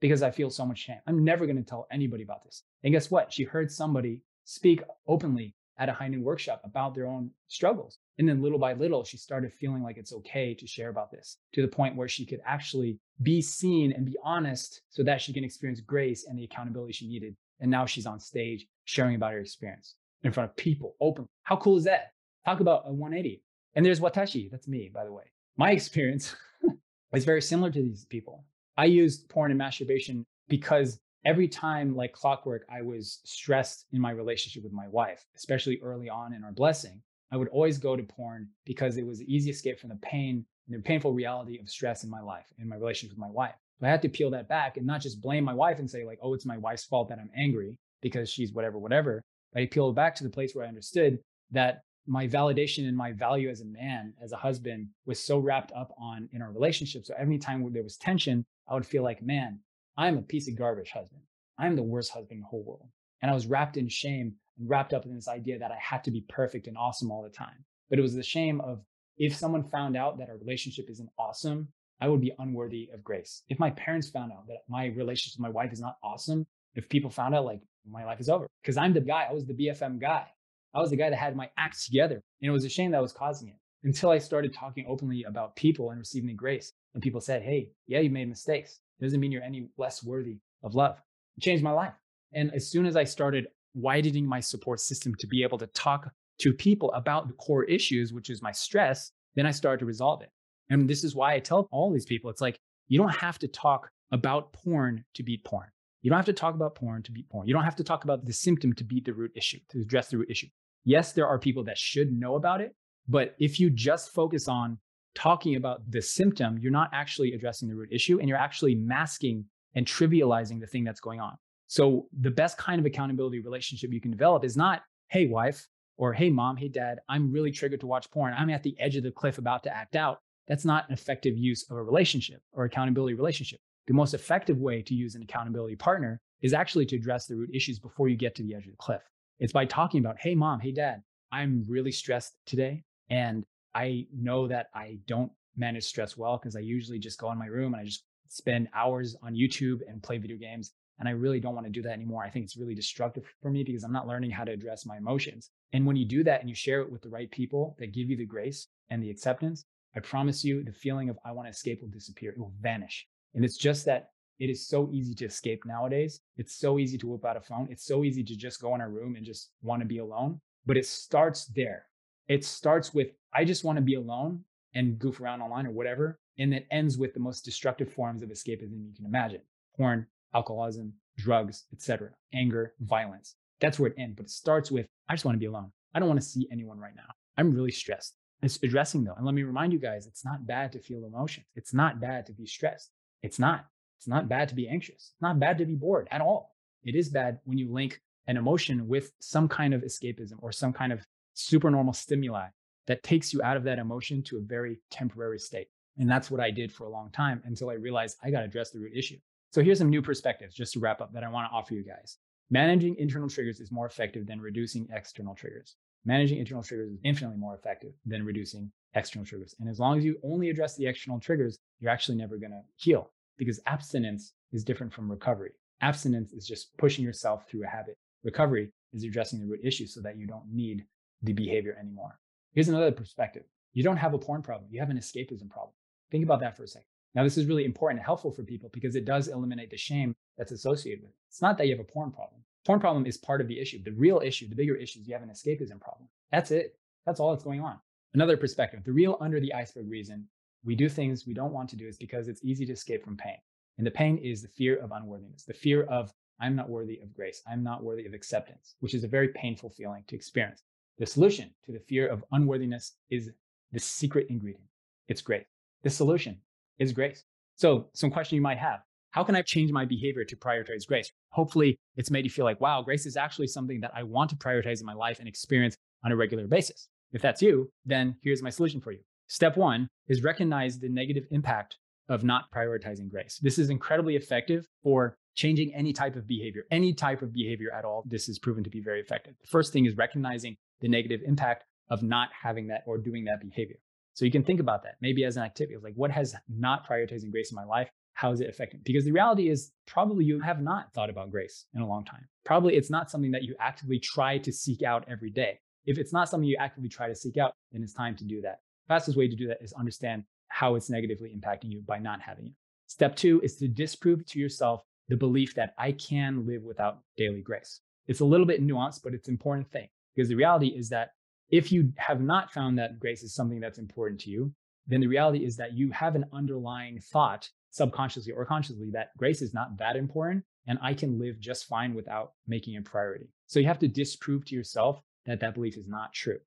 because 0.00 0.22
I 0.22 0.30
feel 0.30 0.50
so 0.50 0.64
much 0.64 0.78
shame. 0.78 0.98
I'm 1.06 1.24
never 1.24 1.46
going 1.46 1.56
to 1.56 1.62
tell 1.62 1.86
anybody 1.90 2.22
about 2.22 2.44
this. 2.44 2.62
And 2.84 2.92
guess 2.92 3.10
what? 3.10 3.32
She 3.32 3.44
heard 3.44 3.70
somebody 3.70 4.22
speak 4.44 4.82
openly 5.06 5.54
at 5.78 5.88
a 5.88 5.92
high 5.92 6.10
workshop 6.18 6.60
about 6.64 6.94
their 6.94 7.06
own 7.06 7.30
struggles. 7.46 7.98
And 8.18 8.28
then 8.28 8.42
little 8.42 8.58
by 8.58 8.72
little, 8.72 9.04
she 9.04 9.16
started 9.16 9.52
feeling 9.52 9.82
like 9.82 9.96
it's 9.96 10.12
okay 10.12 10.54
to 10.54 10.66
share 10.66 10.88
about 10.88 11.10
this 11.10 11.36
to 11.52 11.62
the 11.62 11.68
point 11.68 11.96
where 11.96 12.08
she 12.08 12.26
could 12.26 12.40
actually 12.44 12.98
be 13.22 13.40
seen 13.40 13.92
and 13.92 14.04
be 14.04 14.16
honest 14.24 14.82
so 14.90 15.04
that 15.04 15.20
she 15.20 15.32
can 15.32 15.44
experience 15.44 15.80
grace 15.80 16.26
and 16.26 16.38
the 16.38 16.44
accountability 16.44 16.92
she 16.92 17.08
needed. 17.08 17.36
And 17.60 17.70
now 17.70 17.86
she's 17.86 18.06
on 18.06 18.18
stage 18.18 18.66
sharing 18.84 19.14
about 19.14 19.32
her 19.32 19.38
experience 19.38 19.94
in 20.22 20.32
front 20.32 20.50
of 20.50 20.56
people 20.56 20.96
openly. 21.00 21.28
How 21.42 21.56
cool 21.56 21.76
is 21.76 21.84
that? 21.84 22.12
Talk 22.44 22.60
about 22.60 22.84
a 22.86 22.92
180. 22.92 23.42
And 23.74 23.84
there's 23.84 24.00
Watashi. 24.00 24.50
That's 24.50 24.68
me, 24.68 24.90
by 24.92 25.04
the 25.04 25.12
way 25.12 25.24
my 25.58 25.72
experience 25.72 26.34
is 27.12 27.24
very 27.26 27.42
similar 27.42 27.70
to 27.70 27.82
these 27.82 28.06
people. 28.06 28.44
I 28.78 28.86
used 28.86 29.28
porn 29.28 29.50
and 29.50 29.58
masturbation 29.58 30.24
because 30.48 31.00
every 31.26 31.48
time, 31.48 31.94
like 31.94 32.12
clockwork, 32.12 32.64
I 32.70 32.80
was 32.80 33.20
stressed 33.24 33.86
in 33.92 34.00
my 34.00 34.12
relationship 34.12 34.62
with 34.62 34.72
my 34.72 34.86
wife, 34.88 35.26
especially 35.36 35.80
early 35.82 36.08
on 36.08 36.32
in 36.32 36.44
our 36.44 36.52
blessing. 36.52 37.02
I 37.30 37.36
would 37.36 37.48
always 37.48 37.76
go 37.76 37.96
to 37.96 38.02
porn 38.04 38.48
because 38.64 38.96
it 38.96 39.04
was 39.04 39.18
the 39.18 39.34
easy 39.34 39.50
escape 39.50 39.78
from 39.78 39.90
the 39.90 39.96
pain 39.96 40.46
and 40.68 40.78
the 40.78 40.82
painful 40.82 41.12
reality 41.12 41.58
of 41.58 41.68
stress 41.68 42.04
in 42.04 42.08
my 42.08 42.20
life, 42.20 42.46
in 42.58 42.68
my 42.68 42.76
relationship 42.76 43.16
with 43.16 43.26
my 43.26 43.30
wife. 43.30 43.54
But 43.80 43.88
I 43.88 43.90
had 43.90 44.02
to 44.02 44.08
peel 44.08 44.30
that 44.30 44.48
back 44.48 44.76
and 44.76 44.86
not 44.86 45.00
just 45.00 45.20
blame 45.20 45.44
my 45.44 45.54
wife 45.54 45.80
and 45.80 45.90
say, 45.90 46.04
like, 46.04 46.20
oh, 46.22 46.34
it's 46.34 46.46
my 46.46 46.56
wife's 46.56 46.84
fault 46.84 47.08
that 47.08 47.18
I'm 47.18 47.30
angry 47.36 47.76
because 48.00 48.30
she's 48.30 48.52
whatever, 48.52 48.78
whatever. 48.78 49.22
I 49.54 49.66
peeled 49.66 49.96
back 49.96 50.14
to 50.16 50.24
the 50.24 50.30
place 50.30 50.54
where 50.54 50.64
I 50.64 50.68
understood 50.68 51.18
that 51.50 51.82
my 52.06 52.26
validation 52.26 52.88
and 52.88 52.96
my 52.96 53.12
value 53.12 53.50
as 53.50 53.60
a 53.60 53.66
man, 53.66 54.14
as 54.22 54.32
a 54.32 54.36
husband, 54.36 54.88
was 55.06 55.20
so 55.20 55.38
wrapped 55.38 55.72
up 55.72 55.92
on 55.98 56.28
in 56.32 56.40
our 56.40 56.50
relationship. 56.50 57.04
So 57.04 57.14
every 57.18 57.38
time 57.38 57.70
there 57.72 57.82
was 57.82 57.96
tension, 57.96 58.44
I 58.68 58.74
would 58.74 58.86
feel 58.86 59.02
like, 59.02 59.22
man, 59.22 59.60
I'm 59.96 60.18
a 60.18 60.22
piece 60.22 60.48
of 60.48 60.56
garbage 60.56 60.90
husband. 60.90 61.22
I'm 61.58 61.76
the 61.76 61.82
worst 61.82 62.12
husband 62.12 62.38
in 62.38 62.40
the 62.40 62.46
whole 62.46 62.62
world. 62.62 62.88
And 63.20 63.30
I 63.30 63.34
was 63.34 63.46
wrapped 63.46 63.76
in 63.76 63.88
shame 63.88 64.34
and 64.58 64.68
wrapped 64.70 64.94
up 64.94 65.04
in 65.04 65.14
this 65.14 65.28
idea 65.28 65.58
that 65.58 65.72
I 65.72 65.78
had 65.80 66.04
to 66.04 66.10
be 66.10 66.24
perfect 66.28 66.66
and 66.66 66.78
awesome 66.78 67.10
all 67.10 67.22
the 67.22 67.28
time. 67.28 67.64
But 67.90 67.98
it 67.98 68.02
was 68.02 68.14
the 68.14 68.22
shame 68.22 68.60
of 68.60 68.80
if 69.16 69.34
someone 69.34 69.64
found 69.64 69.96
out 69.96 70.18
that 70.18 70.28
our 70.28 70.36
relationship 70.36 70.88
isn't 70.88 71.10
awesome, 71.18 71.68
I 72.00 72.08
would 72.08 72.20
be 72.20 72.34
unworthy 72.38 72.88
of 72.94 73.02
grace. 73.02 73.42
If 73.48 73.58
my 73.58 73.70
parents 73.70 74.08
found 74.08 74.30
out 74.32 74.46
that 74.46 74.58
my 74.68 74.86
relationship 74.86 75.38
with 75.38 75.42
my 75.42 75.52
wife 75.52 75.72
is 75.72 75.80
not 75.80 75.96
awesome, 76.02 76.46
if 76.74 76.88
people 76.88 77.10
found 77.10 77.34
out, 77.34 77.44
like, 77.44 77.60
my 77.86 78.04
life 78.04 78.20
is 78.20 78.28
over 78.28 78.46
because 78.62 78.76
I'm 78.76 78.92
the 78.92 79.00
guy, 79.00 79.26
I 79.28 79.32
was 79.32 79.46
the 79.46 79.54
BFM 79.54 80.00
guy. 80.00 80.26
I 80.74 80.80
was 80.80 80.90
the 80.90 80.96
guy 80.96 81.10
that 81.10 81.16
had 81.16 81.34
my 81.34 81.50
act 81.56 81.82
together. 81.84 82.20
And 82.40 82.48
it 82.48 82.52
was 82.52 82.64
a 82.64 82.68
shame 82.68 82.90
that 82.92 83.02
was 83.02 83.12
causing 83.12 83.48
it 83.48 83.56
until 83.84 84.10
I 84.10 84.18
started 84.18 84.52
talking 84.52 84.84
openly 84.88 85.24
about 85.24 85.56
people 85.56 85.90
and 85.90 85.98
receiving 85.98 86.36
grace. 86.36 86.72
And 86.94 87.02
people 87.02 87.20
said, 87.20 87.42
Hey, 87.42 87.70
yeah, 87.86 88.00
you 88.00 88.10
made 88.10 88.28
mistakes. 88.28 88.80
It 89.00 89.04
doesn't 89.04 89.20
mean 89.20 89.32
you're 89.32 89.42
any 89.42 89.68
less 89.78 90.04
worthy 90.04 90.38
of 90.62 90.74
love. 90.74 91.00
It 91.36 91.42
changed 91.42 91.62
my 91.62 91.70
life. 91.70 91.94
And 92.32 92.52
as 92.54 92.68
soon 92.68 92.86
as 92.86 92.96
I 92.96 93.04
started 93.04 93.46
widening 93.74 94.26
my 94.26 94.40
support 94.40 94.80
system 94.80 95.14
to 95.18 95.26
be 95.26 95.42
able 95.42 95.58
to 95.58 95.66
talk 95.68 96.10
to 96.40 96.52
people 96.52 96.92
about 96.92 97.28
the 97.28 97.34
core 97.34 97.64
issues, 97.64 98.12
which 98.12 98.30
is 98.30 98.42
my 98.42 98.52
stress, 98.52 99.12
then 99.34 99.46
I 99.46 99.50
started 99.50 99.78
to 99.80 99.86
resolve 99.86 100.22
it. 100.22 100.30
And 100.70 100.88
this 100.88 101.04
is 101.04 101.14
why 101.14 101.34
I 101.34 101.38
tell 101.38 101.68
all 101.70 101.92
these 101.92 102.06
people 102.06 102.30
it's 102.30 102.40
like, 102.40 102.58
you 102.88 102.98
don't 102.98 103.14
have 103.14 103.38
to 103.40 103.48
talk 103.48 103.88
about 104.12 104.52
porn 104.52 105.04
to 105.14 105.22
beat 105.22 105.44
porn. 105.44 105.68
You 106.02 106.10
don't 106.10 106.18
have 106.18 106.26
to 106.26 106.32
talk 106.32 106.54
about 106.54 106.74
porn 106.74 107.02
to 107.02 107.12
beat 107.12 107.28
porn. 107.28 107.48
You 107.48 107.54
don't 107.54 107.64
have 107.64 107.76
to 107.76 107.84
talk 107.84 108.04
about 108.04 108.24
the 108.24 108.32
symptom 108.32 108.72
to 108.74 108.84
beat 108.84 109.04
the 109.04 109.12
root 109.12 109.32
issue, 109.34 109.58
to 109.70 109.80
address 109.80 110.08
the 110.08 110.18
root 110.18 110.30
issue. 110.30 110.48
Yes, 110.84 111.12
there 111.12 111.26
are 111.26 111.38
people 111.38 111.64
that 111.64 111.76
should 111.76 112.12
know 112.12 112.36
about 112.36 112.60
it, 112.60 112.74
but 113.08 113.34
if 113.38 113.58
you 113.58 113.68
just 113.70 114.12
focus 114.12 114.48
on 114.48 114.78
talking 115.14 115.56
about 115.56 115.80
the 115.90 116.00
symptom, 116.00 116.58
you're 116.58 116.70
not 116.70 116.90
actually 116.92 117.32
addressing 117.32 117.68
the 117.68 117.74
root 117.74 117.88
issue 117.90 118.20
and 118.20 118.28
you're 118.28 118.38
actually 118.38 118.74
masking 118.74 119.44
and 119.74 119.86
trivializing 119.86 120.60
the 120.60 120.66
thing 120.66 120.84
that's 120.84 121.00
going 121.00 121.20
on. 121.20 121.36
So, 121.66 122.06
the 122.18 122.30
best 122.30 122.56
kind 122.56 122.80
of 122.80 122.86
accountability 122.86 123.40
relationship 123.40 123.92
you 123.92 124.00
can 124.00 124.10
develop 124.10 124.44
is 124.44 124.56
not, 124.56 124.82
hey, 125.08 125.26
wife, 125.26 125.66
or 125.98 126.12
hey, 126.14 126.30
mom, 126.30 126.56
hey, 126.56 126.68
dad, 126.68 127.00
I'm 127.08 127.30
really 127.30 127.50
triggered 127.50 127.80
to 127.80 127.86
watch 127.86 128.10
porn. 128.10 128.32
I'm 128.32 128.48
at 128.48 128.62
the 128.62 128.78
edge 128.78 128.96
of 128.96 129.02
the 129.02 129.10
cliff 129.10 129.36
about 129.36 129.64
to 129.64 129.76
act 129.76 129.96
out. 129.96 130.20
That's 130.46 130.64
not 130.64 130.88
an 130.88 130.94
effective 130.94 131.36
use 131.36 131.68
of 131.70 131.76
a 131.76 131.82
relationship 131.82 132.40
or 132.52 132.64
accountability 132.64 133.14
relationship. 133.14 133.60
The 133.88 133.94
most 133.94 134.12
effective 134.12 134.58
way 134.58 134.82
to 134.82 134.94
use 134.94 135.14
an 135.14 135.22
accountability 135.22 135.74
partner 135.74 136.20
is 136.42 136.52
actually 136.52 136.84
to 136.86 136.96
address 136.96 137.24
the 137.24 137.36
root 137.36 137.48
issues 137.54 137.78
before 137.78 138.08
you 138.08 138.16
get 138.16 138.34
to 138.34 138.42
the 138.42 138.54
edge 138.54 138.66
of 138.66 138.72
the 138.72 138.76
cliff. 138.76 139.00
It's 139.40 139.52
by 139.52 139.64
talking 139.64 140.00
about, 140.00 140.18
hey, 140.20 140.34
mom, 140.34 140.60
hey, 140.60 140.72
dad, 140.72 141.02
I'm 141.32 141.64
really 141.66 141.90
stressed 141.90 142.34
today. 142.44 142.84
And 143.08 143.46
I 143.74 144.06
know 144.14 144.46
that 144.46 144.66
I 144.74 144.98
don't 145.06 145.32
manage 145.56 145.84
stress 145.84 146.18
well 146.18 146.36
because 146.36 146.54
I 146.54 146.60
usually 146.60 146.98
just 146.98 147.18
go 147.18 147.32
in 147.32 147.38
my 147.38 147.46
room 147.46 147.72
and 147.72 147.80
I 147.80 147.86
just 147.86 148.04
spend 148.28 148.68
hours 148.74 149.16
on 149.22 149.32
YouTube 149.32 149.80
and 149.88 150.02
play 150.02 150.18
video 150.18 150.36
games. 150.36 150.72
And 150.98 151.08
I 151.08 151.12
really 151.12 151.40
don't 151.40 151.54
want 151.54 151.66
to 151.66 151.72
do 151.72 151.80
that 151.82 151.92
anymore. 151.92 152.22
I 152.22 152.28
think 152.28 152.44
it's 152.44 152.58
really 152.58 152.74
destructive 152.74 153.24
for 153.40 153.50
me 153.50 153.64
because 153.64 153.84
I'm 153.84 153.92
not 153.92 154.06
learning 154.06 154.32
how 154.32 154.44
to 154.44 154.52
address 154.52 154.84
my 154.84 154.98
emotions. 154.98 155.48
And 155.72 155.86
when 155.86 155.96
you 155.96 156.04
do 156.04 156.22
that 156.24 156.40
and 156.40 156.50
you 156.50 156.54
share 156.54 156.82
it 156.82 156.92
with 156.92 157.00
the 157.00 157.08
right 157.08 157.30
people 157.30 157.74
that 157.78 157.94
give 157.94 158.10
you 158.10 158.18
the 158.18 158.26
grace 158.26 158.66
and 158.90 159.02
the 159.02 159.08
acceptance, 159.08 159.64
I 159.96 160.00
promise 160.00 160.44
you 160.44 160.62
the 160.62 160.72
feeling 160.72 161.08
of 161.08 161.18
I 161.24 161.32
want 161.32 161.46
to 161.46 161.52
escape 161.52 161.80
will 161.80 161.88
disappear. 161.88 162.32
It 162.32 162.38
will 162.38 162.52
vanish. 162.60 163.06
And 163.38 163.44
it's 163.44 163.56
just 163.56 163.84
that 163.84 164.10
it 164.40 164.50
is 164.50 164.66
so 164.66 164.90
easy 164.92 165.14
to 165.14 165.26
escape 165.26 165.64
nowadays. 165.64 166.22
It's 166.38 166.56
so 166.56 166.80
easy 166.80 166.98
to 166.98 167.06
whip 167.06 167.24
out 167.24 167.36
a 167.36 167.40
phone. 167.40 167.68
It's 167.70 167.86
so 167.86 168.02
easy 168.02 168.24
to 168.24 168.34
just 168.34 168.60
go 168.60 168.74
in 168.74 168.80
a 168.80 168.88
room 168.88 169.14
and 169.14 169.24
just 169.24 169.52
want 169.62 169.80
to 169.80 169.86
be 169.86 169.98
alone. 169.98 170.40
But 170.66 170.76
it 170.76 170.84
starts 170.84 171.46
there. 171.46 171.86
It 172.26 172.44
starts 172.44 172.92
with, 172.92 173.12
I 173.32 173.44
just 173.44 173.62
want 173.62 173.76
to 173.76 173.82
be 173.82 173.94
alone 173.94 174.42
and 174.74 174.98
goof 174.98 175.20
around 175.20 175.40
online 175.40 175.68
or 175.68 175.70
whatever. 175.70 176.18
And 176.36 176.52
it 176.52 176.66
ends 176.72 176.98
with 176.98 177.14
the 177.14 177.20
most 177.20 177.44
destructive 177.44 177.92
forms 177.92 178.22
of 178.22 178.30
escapism 178.30 178.84
you 178.84 178.92
can 178.96 179.06
imagine 179.06 179.42
porn, 179.76 180.04
alcoholism, 180.34 180.92
drugs, 181.16 181.66
etc., 181.72 182.10
anger, 182.34 182.74
violence. 182.80 183.36
That's 183.60 183.78
where 183.78 183.90
it 183.90 183.98
ends. 183.98 184.16
But 184.16 184.24
it 184.24 184.30
starts 184.30 184.72
with, 184.72 184.86
I 185.08 185.14
just 185.14 185.24
want 185.24 185.36
to 185.36 185.40
be 185.40 185.46
alone. 185.46 185.70
I 185.94 186.00
don't 186.00 186.08
want 186.08 186.20
to 186.20 186.26
see 186.26 186.48
anyone 186.50 186.80
right 186.80 186.96
now. 186.96 187.14
I'm 187.36 187.54
really 187.54 187.70
stressed. 187.70 188.16
It's 188.42 188.58
addressing 188.64 189.04
though. 189.04 189.14
And 189.14 189.24
let 189.24 189.36
me 189.36 189.44
remind 189.44 189.72
you 189.72 189.78
guys, 189.78 190.08
it's 190.08 190.24
not 190.24 190.44
bad 190.44 190.72
to 190.72 190.80
feel 190.80 191.06
emotions. 191.06 191.46
It's 191.54 191.72
not 191.72 192.00
bad 192.00 192.26
to 192.26 192.32
be 192.32 192.44
stressed. 192.44 192.90
It's 193.22 193.38
not. 193.38 193.66
It's 193.98 194.08
not 194.08 194.28
bad 194.28 194.48
to 194.48 194.54
be 194.54 194.68
anxious. 194.68 194.94
It's 194.94 195.22
not 195.22 195.40
bad 195.40 195.58
to 195.58 195.64
be 195.64 195.74
bored 195.74 196.08
at 196.10 196.20
all. 196.20 196.54
It 196.84 196.94
is 196.94 197.08
bad 197.08 197.40
when 197.44 197.58
you 197.58 197.72
link 197.72 198.00
an 198.28 198.36
emotion 198.36 198.86
with 198.86 199.12
some 199.18 199.48
kind 199.48 199.74
of 199.74 199.82
escapism 199.82 200.34
or 200.40 200.52
some 200.52 200.72
kind 200.72 200.92
of 200.92 201.04
supernormal 201.34 201.92
stimuli 201.92 202.46
that 202.86 203.02
takes 203.02 203.32
you 203.32 203.42
out 203.42 203.56
of 203.56 203.64
that 203.64 203.78
emotion 203.78 204.22
to 204.22 204.38
a 204.38 204.40
very 204.40 204.78
temporary 204.90 205.38
state. 205.38 205.68
And 205.98 206.08
that's 206.08 206.30
what 206.30 206.40
I 206.40 206.50
did 206.50 206.72
for 206.72 206.84
a 206.84 206.90
long 206.90 207.10
time 207.10 207.42
until 207.44 207.70
I 207.70 207.74
realized 207.74 208.18
I 208.22 208.30
got 208.30 208.40
to 208.40 208.46
address 208.46 208.70
the 208.70 208.78
root 208.78 208.92
issue. 208.94 209.18
So 209.50 209.62
here's 209.62 209.78
some 209.78 209.90
new 209.90 210.02
perspectives 210.02 210.54
just 210.54 210.74
to 210.74 210.80
wrap 210.80 211.00
up 211.00 211.12
that 211.12 211.24
I 211.24 211.28
want 211.28 211.50
to 211.50 211.56
offer 211.56 211.74
you 211.74 211.82
guys. 211.82 212.18
Managing 212.50 212.96
internal 212.96 213.28
triggers 213.28 213.60
is 213.60 213.72
more 213.72 213.86
effective 213.86 214.26
than 214.26 214.40
reducing 214.40 214.88
external 214.92 215.34
triggers. 215.34 215.76
Managing 216.04 216.38
internal 216.38 216.62
triggers 216.62 216.92
is 216.92 216.98
infinitely 217.04 217.36
more 217.36 217.54
effective 217.54 217.92
than 218.06 218.24
reducing 218.24 218.70
external 218.94 219.26
triggers. 219.26 219.54
And 219.60 219.68
as 219.68 219.78
long 219.78 219.98
as 219.98 220.04
you 220.04 220.18
only 220.22 220.50
address 220.50 220.76
the 220.76 220.86
external 220.86 221.20
triggers, 221.20 221.58
you're 221.80 221.90
actually 221.90 222.16
never 222.16 222.36
going 222.36 222.52
to 222.52 222.62
heal 222.76 223.10
because 223.36 223.60
abstinence 223.66 224.32
is 224.52 224.64
different 224.64 224.92
from 224.92 225.10
recovery. 225.10 225.52
Abstinence 225.80 226.32
is 226.32 226.46
just 226.46 226.76
pushing 226.76 227.04
yourself 227.04 227.48
through 227.48 227.64
a 227.64 227.68
habit. 227.68 227.96
Recovery 228.24 228.70
is 228.92 229.04
addressing 229.04 229.38
the 229.38 229.46
root 229.46 229.60
issue 229.62 229.86
so 229.86 230.00
that 230.00 230.16
you 230.16 230.26
don't 230.26 230.50
need 230.52 230.84
the 231.22 231.32
behavior 231.32 231.76
anymore. 231.80 232.18
Here's 232.54 232.68
another 232.68 232.92
perspective. 232.92 233.44
You 233.74 233.84
don't 233.84 233.96
have 233.96 234.14
a 234.14 234.18
porn 234.18 234.42
problem. 234.42 234.68
You 234.72 234.80
have 234.80 234.90
an 234.90 234.98
escapism 234.98 235.48
problem. 235.48 235.74
Think 236.10 236.24
about 236.24 236.40
that 236.40 236.56
for 236.56 236.64
a 236.64 236.68
second. 236.68 236.86
Now, 237.14 237.22
this 237.22 237.38
is 237.38 237.46
really 237.46 237.64
important 237.64 238.00
and 238.00 238.06
helpful 238.06 238.32
for 238.32 238.42
people 238.42 238.70
because 238.72 238.96
it 238.96 239.04
does 239.04 239.28
eliminate 239.28 239.70
the 239.70 239.76
shame 239.76 240.14
that's 240.36 240.52
associated 240.52 241.02
with 241.02 241.10
it. 241.10 241.16
It's 241.28 241.42
not 241.42 241.58
that 241.58 241.66
you 241.66 241.76
have 241.76 241.84
a 241.84 241.92
porn 241.92 242.10
problem. 242.10 242.40
Porn 242.66 242.80
problem 242.80 243.06
is 243.06 243.16
part 243.16 243.40
of 243.40 243.48
the 243.48 243.58
issue. 243.58 243.82
The 243.82 243.92
real 243.92 244.20
issue, 244.24 244.48
the 244.48 244.54
bigger 244.54 244.74
issue 244.74 245.00
is 245.00 245.08
you 245.08 245.14
have 245.14 245.22
an 245.22 245.30
escapism 245.30 245.80
problem. 245.80 246.08
That's 246.32 246.50
it. 246.50 246.76
That's 247.06 247.20
all 247.20 247.30
that's 247.30 247.44
going 247.44 247.60
on. 247.60 247.78
Another 248.14 248.36
perspective, 248.36 248.82
the 248.84 248.92
real 248.92 249.16
under 249.20 249.40
the 249.40 249.52
iceberg 249.52 249.88
reason 249.88 250.26
we 250.64 250.74
do 250.74 250.88
things 250.88 251.26
we 251.26 251.34
don't 251.34 251.52
want 251.52 251.68
to 251.70 251.76
do 251.76 251.86
is 251.86 251.96
because 251.96 252.28
it's 252.28 252.44
easy 252.44 252.66
to 252.66 252.72
escape 252.72 253.04
from 253.04 253.16
pain. 253.16 253.36
And 253.76 253.86
the 253.86 253.92
pain 253.92 254.18
is 254.18 254.42
the 254.42 254.48
fear 254.48 254.76
of 254.76 254.90
unworthiness, 254.92 255.44
the 255.44 255.54
fear 255.54 255.84
of 255.84 256.12
I'm 256.40 256.54
not 256.54 256.68
worthy 256.68 257.00
of 257.00 257.12
grace. 257.12 257.42
I'm 257.50 257.62
not 257.62 257.82
worthy 257.82 258.06
of 258.06 258.14
acceptance, 258.14 258.76
which 258.80 258.94
is 258.94 259.04
a 259.04 259.08
very 259.08 259.28
painful 259.28 259.70
feeling 259.70 260.04
to 260.06 260.14
experience. 260.14 260.62
The 260.98 261.06
solution 261.06 261.50
to 261.64 261.72
the 261.72 261.80
fear 261.80 262.08
of 262.08 262.24
unworthiness 262.32 262.94
is 263.10 263.30
the 263.72 263.80
secret 263.80 264.26
ingredient. 264.30 264.64
It's 265.08 265.20
grace. 265.20 265.46
The 265.82 265.90
solution 265.90 266.40
is 266.78 266.92
grace. 266.92 267.24
So 267.56 267.88
some 267.92 268.10
question 268.10 268.36
you 268.36 268.42
might 268.42 268.58
have, 268.58 268.80
how 269.10 269.24
can 269.24 269.34
I 269.34 269.42
change 269.42 269.72
my 269.72 269.84
behavior 269.84 270.24
to 270.24 270.36
prioritize 270.36 270.86
grace? 270.86 271.10
Hopefully 271.30 271.78
it's 271.96 272.10
made 272.10 272.24
you 272.24 272.30
feel 272.30 272.44
like, 272.44 272.60
wow, 272.60 272.82
grace 272.82 273.06
is 273.06 273.16
actually 273.16 273.48
something 273.48 273.80
that 273.80 273.92
I 273.94 274.02
want 274.02 274.30
to 274.30 274.36
prioritize 274.36 274.80
in 274.80 274.86
my 274.86 274.94
life 274.94 275.18
and 275.18 275.26
experience 275.26 275.76
on 276.04 276.12
a 276.12 276.16
regular 276.16 276.46
basis. 276.46 276.88
If 277.12 277.22
that's 277.22 277.42
you, 277.42 277.70
then 277.86 278.16
here's 278.22 278.42
my 278.42 278.50
solution 278.50 278.80
for 278.80 278.92
you. 278.92 279.00
Step 279.28 279.56
one 279.56 279.88
is 280.08 280.22
recognize 280.22 280.78
the 280.78 280.88
negative 280.88 281.24
impact 281.30 281.76
of 282.08 282.24
not 282.24 282.50
prioritizing 282.54 283.10
grace. 283.10 283.38
This 283.42 283.58
is 283.58 283.70
incredibly 283.70 284.16
effective 284.16 284.66
for 284.82 285.16
changing 285.34 285.72
any 285.74 285.92
type 285.92 286.16
of 286.16 286.26
behavior, 286.26 286.64
any 286.70 286.92
type 286.92 287.22
of 287.22 287.32
behavior 287.32 287.68
at 287.72 287.84
all. 287.84 288.02
This 288.06 288.28
is 288.28 288.38
proven 288.38 288.64
to 288.64 288.70
be 288.70 288.80
very 288.80 289.00
effective. 289.00 289.34
The 289.40 289.48
first 289.48 289.72
thing 289.72 289.86
is 289.86 289.96
recognizing 289.96 290.56
the 290.80 290.88
negative 290.88 291.20
impact 291.26 291.64
of 291.90 292.02
not 292.02 292.28
having 292.42 292.66
that 292.68 292.82
or 292.86 292.98
doing 292.98 293.24
that 293.24 293.40
behavior. 293.40 293.76
So 294.14 294.24
you 294.24 294.30
can 294.32 294.42
think 294.42 294.58
about 294.58 294.82
that 294.82 294.96
maybe 295.00 295.24
as 295.24 295.36
an 295.36 295.44
activity 295.44 295.74
of 295.74 295.84
like, 295.84 295.94
what 295.94 296.10
has 296.10 296.34
not 296.48 296.88
prioritizing 296.88 297.30
grace 297.30 297.52
in 297.52 297.56
my 297.56 297.64
life? 297.64 297.88
How 298.14 298.32
is 298.32 298.40
it 298.40 298.48
affecting? 298.48 298.80
Because 298.84 299.04
the 299.04 299.12
reality 299.12 299.48
is 299.48 299.70
probably 299.86 300.24
you 300.24 300.40
have 300.40 300.60
not 300.60 300.92
thought 300.92 301.08
about 301.08 301.30
grace 301.30 301.66
in 301.74 301.82
a 301.82 301.86
long 301.86 302.04
time. 302.04 302.26
Probably 302.44 302.74
it's 302.74 302.90
not 302.90 303.10
something 303.10 303.30
that 303.30 303.44
you 303.44 303.54
actively 303.60 304.00
try 304.00 304.38
to 304.38 304.52
seek 304.52 304.82
out 304.82 305.04
every 305.08 305.30
day. 305.30 305.60
If 305.86 305.98
it's 305.98 306.12
not 306.12 306.28
something 306.28 306.48
you 306.48 306.56
actively 306.58 306.88
try 306.88 307.08
to 307.08 307.14
seek 307.14 307.36
out, 307.36 307.54
then 307.72 307.82
it's 307.82 307.94
time 307.94 308.16
to 308.16 308.24
do 308.24 308.40
that. 308.42 308.60
Fastest 308.88 309.16
way 309.16 309.28
to 309.28 309.36
do 309.36 309.46
that 309.48 309.62
is 309.62 309.72
understand 309.72 310.24
how 310.48 310.74
it's 310.74 310.90
negatively 310.90 311.30
impacting 311.30 311.70
you 311.70 311.82
by 311.86 311.98
not 311.98 312.20
having 312.20 312.46
it. 312.46 312.52
Step 312.86 313.16
two 313.16 313.40
is 313.42 313.56
to 313.56 313.68
disprove 313.68 314.24
to 314.26 314.38
yourself 314.38 314.82
the 315.08 315.16
belief 315.16 315.54
that 315.54 315.74
I 315.78 315.92
can 315.92 316.46
live 316.46 316.62
without 316.62 317.00
daily 317.16 317.42
grace. 317.42 317.80
It's 318.06 318.20
a 318.20 318.24
little 318.24 318.46
bit 318.46 318.66
nuanced, 318.66 319.02
but 319.02 319.14
it's 319.14 319.28
an 319.28 319.34
important 319.34 319.70
thing 319.70 319.88
because 320.14 320.28
the 320.28 320.34
reality 320.34 320.68
is 320.68 320.88
that 320.88 321.10
if 321.50 321.70
you 321.70 321.92
have 321.96 322.20
not 322.20 322.50
found 322.52 322.78
that 322.78 322.98
grace 322.98 323.22
is 323.22 323.34
something 323.34 323.60
that's 323.60 323.78
important 323.78 324.20
to 324.20 324.30
you, 324.30 324.52
then 324.86 325.00
the 325.00 325.06
reality 325.06 325.44
is 325.44 325.56
that 325.56 325.74
you 325.74 325.90
have 325.92 326.14
an 326.14 326.24
underlying 326.32 326.98
thought, 327.00 327.48
subconsciously 327.70 328.32
or 328.32 328.44
consciously, 328.44 328.90
that 328.92 329.16
grace 329.16 329.42
is 329.42 329.54
not 329.54 329.76
that 329.78 329.96
important 329.96 330.44
and 330.66 330.78
I 330.82 330.94
can 330.94 331.18
live 331.18 331.40
just 331.40 331.66
fine 331.66 331.94
without 331.94 332.32
making 332.46 332.74
it 332.74 332.78
a 332.78 332.82
priority. 332.82 333.30
So 333.46 333.58
you 333.58 333.66
have 333.66 333.78
to 333.80 333.88
disprove 333.88 334.44
to 334.46 334.54
yourself 334.54 335.00
that 335.28 335.40
that 335.40 335.54
belief 335.54 335.76
is 335.76 335.86
not 335.86 336.12
true. 336.12 336.38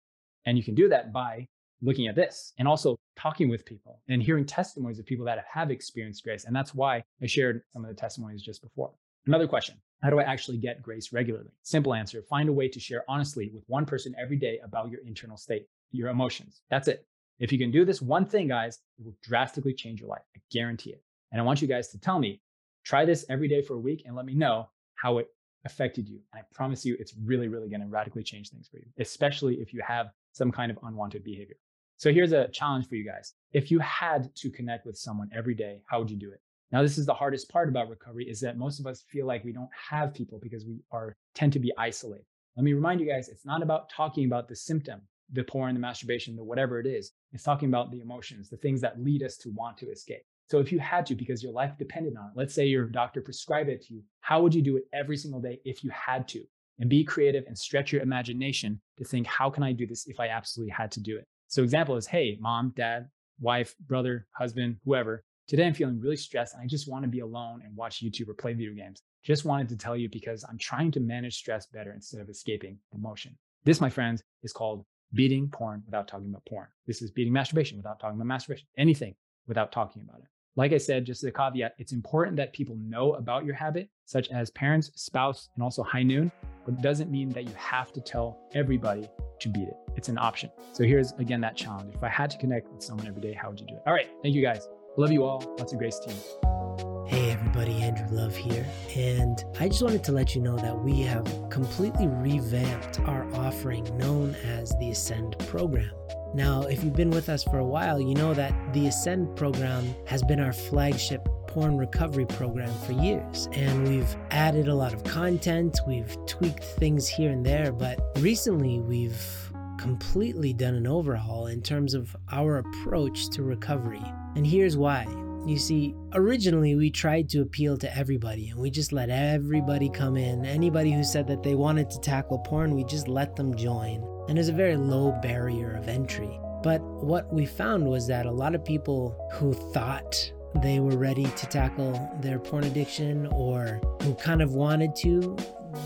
And 0.45 0.57
you 0.57 0.63
can 0.63 0.75
do 0.75 0.89
that 0.89 1.13
by 1.13 1.47
looking 1.81 2.07
at 2.07 2.15
this 2.15 2.53
and 2.59 2.67
also 2.67 2.97
talking 3.17 3.49
with 3.49 3.65
people 3.65 4.01
and 4.07 4.21
hearing 4.21 4.45
testimonies 4.45 4.99
of 4.99 5.05
people 5.05 5.25
that 5.25 5.43
have 5.51 5.71
experienced 5.71 6.23
grace. 6.23 6.45
And 6.45 6.55
that's 6.55 6.73
why 6.75 7.03
I 7.21 7.25
shared 7.27 7.61
some 7.73 7.83
of 7.83 7.89
the 7.89 7.95
testimonies 7.95 8.41
just 8.41 8.61
before. 8.61 8.91
Another 9.27 9.47
question 9.47 9.75
How 10.01 10.09
do 10.09 10.19
I 10.19 10.23
actually 10.23 10.57
get 10.57 10.81
grace 10.81 11.13
regularly? 11.13 11.51
Simple 11.63 11.93
answer 11.93 12.21
find 12.23 12.49
a 12.49 12.53
way 12.53 12.67
to 12.67 12.79
share 12.79 13.03
honestly 13.07 13.51
with 13.53 13.63
one 13.67 13.85
person 13.85 14.15
every 14.19 14.37
day 14.37 14.59
about 14.63 14.89
your 14.89 15.01
internal 15.05 15.37
state, 15.37 15.67
your 15.91 16.09
emotions. 16.09 16.61
That's 16.69 16.87
it. 16.87 17.05
If 17.39 17.51
you 17.51 17.57
can 17.57 17.71
do 17.71 17.85
this 17.85 18.01
one 18.01 18.25
thing, 18.25 18.47
guys, 18.47 18.79
it 18.99 19.05
will 19.05 19.17
drastically 19.23 19.73
change 19.73 19.99
your 19.99 20.09
life. 20.09 20.21
I 20.35 20.39
guarantee 20.51 20.91
it. 20.91 21.03
And 21.31 21.41
I 21.41 21.43
want 21.43 21.61
you 21.61 21.67
guys 21.67 21.87
to 21.89 21.99
tell 21.99 22.19
me, 22.19 22.41
try 22.83 23.05
this 23.05 23.25
every 23.29 23.47
day 23.47 23.61
for 23.61 23.75
a 23.75 23.79
week 23.79 24.03
and 24.05 24.15
let 24.15 24.25
me 24.25 24.33
know 24.33 24.69
how 24.95 25.17
it 25.17 25.27
affected 25.65 26.07
you. 26.07 26.19
And 26.33 26.41
I 26.41 26.53
promise 26.53 26.85
you, 26.85 26.95
it's 26.99 27.13
really, 27.23 27.47
really 27.47 27.69
going 27.69 27.81
to 27.81 27.87
radically 27.87 28.23
change 28.23 28.49
things 28.49 28.67
for 28.67 28.77
you, 28.77 28.85
especially 28.99 29.55
if 29.55 29.73
you 29.73 29.81
have 29.85 30.11
some 30.33 30.51
kind 30.51 30.71
of 30.71 30.77
unwanted 30.83 31.23
behavior. 31.23 31.57
So 31.97 32.11
here's 32.11 32.31
a 32.31 32.47
challenge 32.47 32.87
for 32.87 32.95
you 32.95 33.05
guys. 33.05 33.33
If 33.51 33.69
you 33.69 33.79
had 33.79 34.33
to 34.35 34.49
connect 34.49 34.85
with 34.85 34.97
someone 34.97 35.29
every 35.35 35.53
day, 35.53 35.83
how 35.85 35.99
would 35.99 36.09
you 36.09 36.17
do 36.17 36.31
it? 36.31 36.41
Now, 36.71 36.81
this 36.81 36.97
is 36.97 37.05
the 37.05 37.13
hardest 37.13 37.49
part 37.49 37.69
about 37.69 37.89
recovery 37.89 38.29
is 38.29 38.39
that 38.39 38.57
most 38.57 38.79
of 38.79 38.87
us 38.87 39.03
feel 39.09 39.27
like 39.27 39.43
we 39.43 39.51
don't 39.51 39.69
have 39.89 40.13
people 40.13 40.39
because 40.41 40.65
we 40.65 40.79
are 40.91 41.15
tend 41.35 41.53
to 41.53 41.59
be 41.59 41.71
isolated. 41.77 42.25
Let 42.55 42.63
me 42.63 42.73
remind 42.73 43.01
you 43.01 43.07
guys, 43.07 43.29
it's 43.29 43.45
not 43.45 43.61
about 43.61 43.89
talking 43.89 44.25
about 44.25 44.47
the 44.47 44.55
symptom, 44.55 45.01
the 45.31 45.43
porn, 45.43 45.73
the 45.73 45.79
masturbation, 45.79 46.35
the 46.35 46.43
whatever 46.43 46.79
it 46.79 46.87
is. 46.87 47.11
It's 47.33 47.43
talking 47.43 47.69
about 47.69 47.91
the 47.91 48.01
emotions, 48.01 48.49
the 48.49 48.57
things 48.57 48.81
that 48.81 49.01
lead 49.01 49.21
us 49.21 49.37
to 49.37 49.49
want 49.51 49.77
to 49.79 49.89
escape. 49.89 50.23
So 50.51 50.59
if 50.59 50.69
you 50.69 50.79
had 50.79 51.05
to, 51.05 51.15
because 51.15 51.41
your 51.41 51.53
life 51.53 51.77
depended 51.77 52.17
on 52.17 52.25
it, 52.25 52.31
let's 52.35 52.53
say 52.53 52.65
your 52.65 52.85
doctor 52.85 53.21
prescribed 53.21 53.69
it 53.69 53.81
to 53.83 53.93
you, 53.93 54.03
how 54.19 54.41
would 54.41 54.53
you 54.53 54.61
do 54.61 54.75
it 54.75 54.83
every 54.91 55.15
single 55.15 55.39
day 55.39 55.61
if 55.63 55.81
you 55.81 55.89
had 55.91 56.27
to? 56.27 56.43
And 56.77 56.89
be 56.89 57.05
creative 57.05 57.45
and 57.47 57.57
stretch 57.57 57.93
your 57.93 58.01
imagination 58.01 58.81
to 58.97 59.05
think, 59.05 59.27
how 59.27 59.49
can 59.49 59.63
I 59.63 59.71
do 59.71 59.87
this 59.87 60.07
if 60.07 60.19
I 60.19 60.27
absolutely 60.27 60.73
had 60.73 60.91
to 60.91 60.99
do 60.99 61.15
it? 61.15 61.25
So 61.47 61.63
example 61.63 61.95
is, 61.95 62.05
hey, 62.05 62.37
mom, 62.41 62.73
dad, 62.75 63.07
wife, 63.39 63.75
brother, 63.87 64.27
husband, 64.33 64.75
whoever, 64.83 65.23
Today 65.47 65.65
I'm 65.65 65.73
feeling 65.73 65.99
really 65.99 66.15
stressed 66.15 66.53
and 66.53 66.63
I 66.63 66.67
just 66.67 66.87
want 66.87 67.03
to 67.03 67.09
be 67.09 67.19
alone 67.19 67.61
and 67.65 67.75
watch 67.75 68.01
YouTube 68.01 68.29
or 68.29 68.33
play 68.33 68.53
video 68.53 68.73
games. 68.73 69.01
Just 69.23 69.43
wanted 69.43 69.67
to 69.69 69.75
tell 69.75 69.97
you 69.97 70.07
because 70.07 70.45
I'm 70.47 70.57
trying 70.57 70.91
to 70.91 71.01
manage 71.01 71.35
stress 71.35 71.65
better 71.65 71.91
instead 71.91 72.21
of 72.21 72.29
escaping 72.29 72.77
emotion. 72.93 73.37
This, 73.65 73.81
my 73.81 73.89
friends, 73.89 74.21
is 74.43 74.53
called 74.53 74.85
beating 75.13 75.49
porn 75.49 75.83
without 75.85 76.07
talking 76.07 76.29
about 76.29 76.45
porn. 76.45 76.67
This 76.87 77.01
is 77.01 77.11
beating 77.11 77.33
masturbation 77.33 77.75
without 77.75 77.99
talking 77.99 78.15
about 78.15 78.27
masturbation. 78.27 78.67
Anything 78.77 79.15
without 79.47 79.73
talking 79.73 80.03
about 80.03 80.21
it. 80.21 80.27
Like 80.57 80.73
I 80.73 80.77
said, 80.77 81.05
just 81.05 81.23
as 81.23 81.29
a 81.29 81.31
caveat, 81.31 81.75
it's 81.77 81.93
important 81.93 82.35
that 82.35 82.51
people 82.51 82.75
know 82.75 83.13
about 83.13 83.45
your 83.45 83.55
habit, 83.55 83.89
such 84.05 84.29
as 84.31 84.51
parents, 84.51 84.91
spouse, 84.95 85.47
and 85.55 85.63
also 85.63 85.81
high 85.81 86.03
noon, 86.03 86.29
but 86.65 86.73
it 86.73 86.81
doesn't 86.81 87.09
mean 87.09 87.29
that 87.29 87.45
you 87.45 87.53
have 87.55 87.93
to 87.93 88.01
tell 88.01 88.37
everybody 88.53 89.09
to 89.39 89.49
beat 89.49 89.69
it. 89.69 89.77
It's 89.95 90.09
an 90.09 90.17
option. 90.17 90.51
So 90.73 90.83
here's 90.83 91.13
again 91.13 91.39
that 91.41 91.55
challenge. 91.55 91.95
If 91.95 92.03
I 92.03 92.09
had 92.09 92.29
to 92.31 92.37
connect 92.37 92.69
with 92.69 92.83
someone 92.83 93.07
every 93.07 93.21
day, 93.21 93.33
how 93.33 93.49
would 93.49 93.61
you 93.61 93.65
do 93.65 93.75
it? 93.75 93.81
All 93.87 93.93
right. 93.93 94.09
Thank 94.21 94.35
you 94.35 94.41
guys. 94.41 94.67
Love 94.97 95.13
you 95.13 95.23
all. 95.23 95.41
Lots 95.57 95.71
of 95.71 95.79
grace 95.79 95.99
to 95.99 96.09
you. 96.09 97.07
Hey 97.07 97.31
everybody, 97.31 97.81
Andrew 97.81 98.07
Love 98.09 98.35
here. 98.35 98.65
And 98.95 99.41
I 99.57 99.69
just 99.69 99.81
wanted 99.81 100.03
to 100.03 100.11
let 100.11 100.35
you 100.35 100.41
know 100.41 100.57
that 100.57 100.77
we 100.77 100.99
have 101.03 101.25
completely 101.49 102.07
revamped 102.07 102.99
our 103.01 103.25
offering 103.35 103.85
known 103.97 104.35
as 104.45 104.75
the 104.79 104.91
Ascend 104.91 105.37
program. 105.39 105.91
Now, 106.33 106.61
if 106.61 106.83
you've 106.83 106.95
been 106.95 107.11
with 107.11 107.27
us 107.27 107.43
for 107.43 107.59
a 107.59 107.65
while, 107.65 107.99
you 107.99 108.13
know 108.13 108.33
that 108.33 108.53
the 108.73 108.87
Ascend 108.87 109.35
program 109.35 109.93
has 110.07 110.23
been 110.23 110.39
our 110.39 110.53
flagship 110.53 111.27
porn 111.47 111.77
recovery 111.77 112.25
program 112.25 112.73
for 112.85 112.93
years. 112.93 113.49
And 113.51 113.85
we've 113.87 114.15
added 114.29 114.69
a 114.69 114.75
lot 114.75 114.93
of 114.93 115.03
content, 115.03 115.79
we've 115.85 116.15
tweaked 116.25 116.63
things 116.63 117.09
here 117.09 117.31
and 117.31 117.45
there, 117.45 117.73
but 117.73 117.99
recently 118.19 118.79
we've 118.79 119.51
completely 119.77 120.53
done 120.53 120.75
an 120.75 120.87
overhaul 120.87 121.47
in 121.47 121.61
terms 121.61 121.93
of 121.93 122.15
our 122.31 122.59
approach 122.59 123.29
to 123.31 123.43
recovery. 123.43 124.03
And 124.35 124.47
here's 124.47 124.77
why. 124.77 125.05
You 125.45 125.57
see, 125.57 125.95
originally 126.13 126.75
we 126.75 126.91
tried 126.91 127.27
to 127.29 127.41
appeal 127.41 127.75
to 127.79 127.97
everybody 127.97 128.49
and 128.49 128.59
we 128.59 128.69
just 128.69 128.93
let 128.93 129.09
everybody 129.09 129.89
come 129.89 130.15
in. 130.15 130.45
Anybody 130.45 130.91
who 130.91 131.03
said 131.03 131.27
that 131.27 131.43
they 131.43 131.55
wanted 131.55 131.89
to 131.89 131.99
tackle 131.99 132.39
porn, 132.39 132.75
we 132.75 132.83
just 132.85 133.07
let 133.07 133.35
them 133.35 133.55
join. 133.55 134.01
And 134.27 134.37
there's 134.37 134.49
a 134.49 134.53
very 134.53 134.77
low 134.77 135.11
barrier 135.21 135.75
of 135.75 135.87
entry. 135.87 136.39
But 136.63 136.81
what 136.81 137.31
we 137.33 137.45
found 137.45 137.87
was 137.87 138.07
that 138.07 138.25
a 138.25 138.31
lot 138.31 138.53
of 138.53 138.63
people 138.63 139.17
who 139.33 139.53
thought 139.53 140.31
they 140.61 140.79
were 140.79 140.97
ready 140.97 141.23
to 141.23 141.45
tackle 141.47 142.11
their 142.21 142.37
porn 142.37 142.65
addiction 142.65 143.27
or 143.27 143.79
who 144.03 144.13
kind 144.15 144.41
of 144.41 144.53
wanted 144.53 144.95
to, 144.97 145.35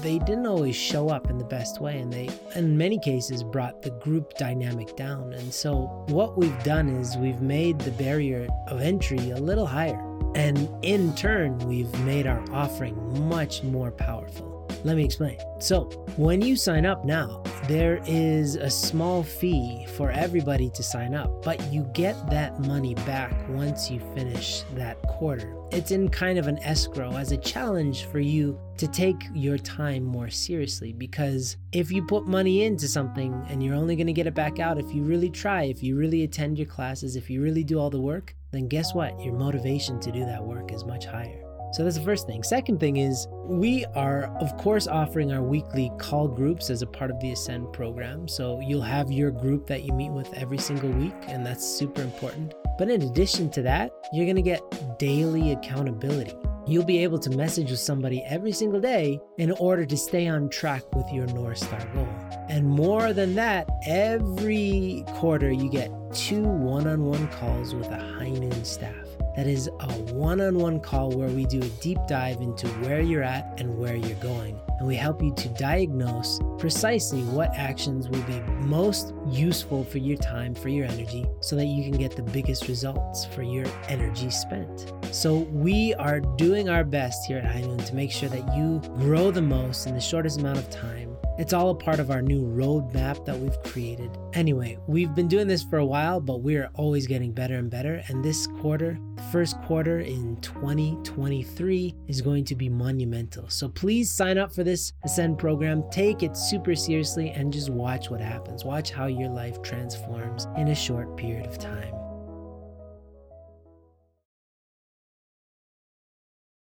they 0.02 0.18
didn't 0.20 0.48
always 0.48 0.76
show 0.76 1.10
up 1.10 1.30
in 1.30 1.38
the 1.38 1.46
best 1.46 1.80
way 1.80 2.00
and 2.00 2.12
they 2.12 2.30
in 2.56 2.78
many 2.78 3.00
cases 3.00 3.44
brought 3.44 3.82
the 3.82 3.92
group 3.92 4.34
dynamic 4.38 4.96
down. 4.96 5.34
And 5.34 5.54
so 5.54 6.04
what 6.08 6.38
we've 6.38 6.64
done 6.64 6.90
is 6.90 7.16
we've 7.18 7.42
made 7.42 7.80
the 7.80 7.92
barrier 7.92 8.48
of 8.68 8.82
entry 8.82 9.32
a 9.32 9.38
little 9.38 9.68
higher. 9.68 10.02
And 10.36 10.70
in 10.84 11.16
turn 11.16 11.58
we've 11.60 11.98
made 12.00 12.28
our 12.28 12.44
offering 12.52 13.30
much 13.30 13.64
more 13.64 13.92
powerful 13.92 14.55
let 14.84 14.96
me 14.96 15.04
explain. 15.04 15.38
So, 15.60 15.86
when 16.18 16.42
you 16.42 16.56
sign 16.56 16.86
up 16.86 17.04
now, 17.06 17.44
there 17.68 18.02
is 18.06 18.56
a 18.56 18.70
small 18.70 19.24
fee 19.24 19.88
for 19.96 20.12
everybody 20.12 20.70
to 20.70 20.84
sign 20.84 21.16
up, 21.16 21.44
but 21.44 21.62
you 21.74 21.90
get 21.94 22.30
that 22.30 22.60
money 22.60 22.94
back 22.94 23.34
once 23.50 23.90
you 23.90 24.00
finish 24.14 24.62
that 24.76 25.02
quarter. 25.04 25.56
It's 25.72 25.92
in 25.92 26.10
kind 26.10 26.38
of 26.38 26.48
an 26.48 26.60
escrow 26.60 27.18
as 27.18 27.32
a 27.32 27.38
challenge 27.38 28.06
for 28.06 28.20
you 28.20 28.60
to 28.78 28.88
take 28.88 29.22
your 29.34 29.58
time 29.58 30.04
more 30.04 30.30
seriously 30.30 30.94
because 30.94 31.58
if 31.72 31.92
you 31.92 32.06
put 32.06 32.28
money 32.28 32.64
into 32.64 32.88
something 32.88 33.46
and 33.50 33.64
you're 33.64 33.76
only 33.76 33.96
going 33.96 34.08
to 34.08 34.14
get 34.14 34.28
it 34.28 34.36
back 34.36 34.60
out 34.60 34.78
if 34.78 34.94
you 34.94 35.04
really 35.04 35.30
try, 35.30 35.64
if 35.64 35.82
you 35.82 35.98
really 35.98 36.24
attend 36.24 36.58
your 36.60 36.68
classes, 36.68 37.16
if 37.16 37.30
you 37.30 37.42
really 37.42 37.64
do 37.64 37.80
all 37.80 37.90
the 37.90 38.00
work, 38.00 38.36
then 38.52 38.68
guess 38.68 38.94
what? 38.94 39.20
Your 39.20 39.34
motivation 39.34 40.00
to 40.02 40.12
do 40.12 40.26
that 40.26 40.44
work 40.44 40.72
is 40.72 40.86
much 40.86 41.06
higher. 41.06 41.45
So 41.76 41.84
that's 41.84 41.98
the 41.98 42.04
first 42.06 42.26
thing. 42.26 42.42
Second 42.42 42.80
thing 42.80 42.96
is 42.96 43.28
we 43.44 43.84
are, 43.96 44.34
of 44.40 44.56
course, 44.56 44.88
offering 44.88 45.34
our 45.34 45.44
weekly 45.44 45.92
call 45.98 46.26
groups 46.26 46.70
as 46.70 46.82
a 46.82 46.88
part 46.88 47.12
of 47.12 47.20
the 47.20 47.34
Ascend 47.34 47.74
program. 47.74 48.30
So 48.30 48.62
you'll 48.62 48.82
have 48.82 49.12
your 49.12 49.30
group 49.30 49.68
that 49.68 49.84
you 49.84 49.92
meet 49.92 50.12
with 50.12 50.34
every 50.36 50.58
single 50.58 50.90
week, 50.92 51.14
and 51.28 51.46
that's 51.46 51.66
super 51.66 52.02
important. 52.02 52.54
But 52.78 52.90
in 52.90 53.02
addition 53.02 53.50
to 53.50 53.62
that, 53.64 53.92
you're 54.14 54.26
going 54.26 54.38
to 54.38 54.42
get 54.42 54.62
daily 54.98 55.52
accountability. 55.52 56.34
You'll 56.66 56.86
be 56.86 57.04
able 57.04 57.20
to 57.20 57.30
message 57.32 57.70
with 57.70 57.82
somebody 57.82 58.24
every 58.24 58.54
single 58.54 58.80
day 58.80 59.20
in 59.38 59.52
order 59.52 59.86
to 59.86 59.98
stay 59.98 60.30
on 60.30 60.50
track 60.50 60.96
with 60.96 61.12
your 61.12 61.28
North 61.28 61.58
Star 61.58 61.86
goal. 61.94 62.08
And 62.48 62.66
more 62.66 63.12
than 63.12 63.36
that, 63.36 63.70
every 63.86 65.04
quarter 65.08 65.52
you 65.52 65.70
get 65.70 65.92
two 66.14 66.42
one 66.42 66.88
on 66.88 67.04
one 67.04 67.28
calls 67.28 67.76
with 67.76 67.88
a 67.88 68.00
high 68.00 68.30
noon 68.30 68.64
staff. 68.64 69.05
That 69.36 69.48
is 69.48 69.68
a 69.68 69.92
one 70.14 70.40
on 70.40 70.58
one 70.58 70.80
call 70.80 71.12
where 71.12 71.28
we 71.28 71.46
do 71.46 71.60
a 71.60 71.68
deep 71.82 71.98
dive 72.08 72.40
into 72.40 72.68
where 72.80 73.02
you're 73.02 73.24
at 73.24 73.60
and 73.60 73.78
where 73.78 73.96
you're 73.96 74.18
going. 74.20 74.60
And 74.80 74.88
we 74.88 74.96
help 74.96 75.22
you 75.22 75.34
to 75.34 75.50
diagnose 75.50 76.40
precisely 76.58 77.22
what 77.24 77.54
actions 77.54 78.08
will 78.08 78.22
be 78.24 78.40
most 78.62 79.14
useful 79.28 79.84
for 79.84 79.98
your 79.98 80.18
time, 80.18 80.54
for 80.56 80.70
your 80.70 80.86
energy, 80.86 81.26
so 81.42 81.56
that 81.56 81.66
you 81.66 81.84
can 81.84 82.00
get 82.00 82.16
the 82.16 82.24
biggest 82.24 82.68
results 82.68 83.26
for 83.26 83.44
your 83.44 83.66
energy 83.88 84.30
spent. 84.30 84.92
So, 85.12 85.40
we 85.52 85.94
are 85.96 86.20
doing 86.20 86.70
our 86.70 86.84
best 86.84 87.26
here 87.26 87.38
at 87.38 87.62
Noon 87.62 87.78
to 87.78 87.96
make 87.96 88.12
sure 88.12 88.30
that 88.30 88.56
you 88.56 88.82
grow 88.98 89.32
the 89.32 89.42
most 89.42 89.88
in 89.88 89.96
the 89.96 90.02
shortest 90.02 90.40
amount 90.40 90.58
of 90.58 90.70
time 90.70 91.15
it's 91.38 91.54
all 91.54 91.70
a 91.70 91.76
part 91.76 92.00
of 92.00 92.12
our 92.12 92.22
new 92.22 92.44
roadmap 92.44 93.26
that 93.26 93.38
we've 93.38 93.62
created. 93.64 94.10
Anyway, 94.34 94.78
we've 94.88 95.14
been 95.14 95.28
doing 95.28 95.48
this 95.48 95.64
for 95.64 95.80
a 95.80 95.86
while, 95.86 96.20
but 96.22 96.42
we're 96.42 96.70
always 96.76 97.08
getting 97.08 97.32
better 97.32 97.56
and 97.56 97.70
better. 97.70 98.02
And 98.08 98.24
this 98.24 98.48
quarter, 98.48 98.98
the 99.16 99.24
first 99.24 99.60
quarter 99.64 100.00
in 100.00 100.38
2023, 100.42 101.96
is 102.08 102.22
going 102.22 102.46
to 102.46 102.56
be 102.56 102.70
monumental. 102.70 103.50
So 103.50 103.68
please 103.68 104.10
sign 104.10 104.38
up 104.38 104.54
for 104.54 104.64
this 104.64 104.94
Ascend 105.04 105.38
program. 105.38 105.84
Take 105.92 106.24
it 106.24 106.38
super 106.38 106.76
seriously 106.76 107.32
and 107.32 107.52
just 107.52 107.70
watch 107.70 108.10
what 108.10 108.22
happens. 108.22 108.64
Watch 108.64 108.92
how 108.92 109.08
your 109.08 109.30
life 109.30 109.62
transforms 109.62 110.48
in 110.58 110.70
a 110.70 110.76
short 110.76 111.18
period 111.18 111.46
of 111.46 111.58
time. 111.58 112.05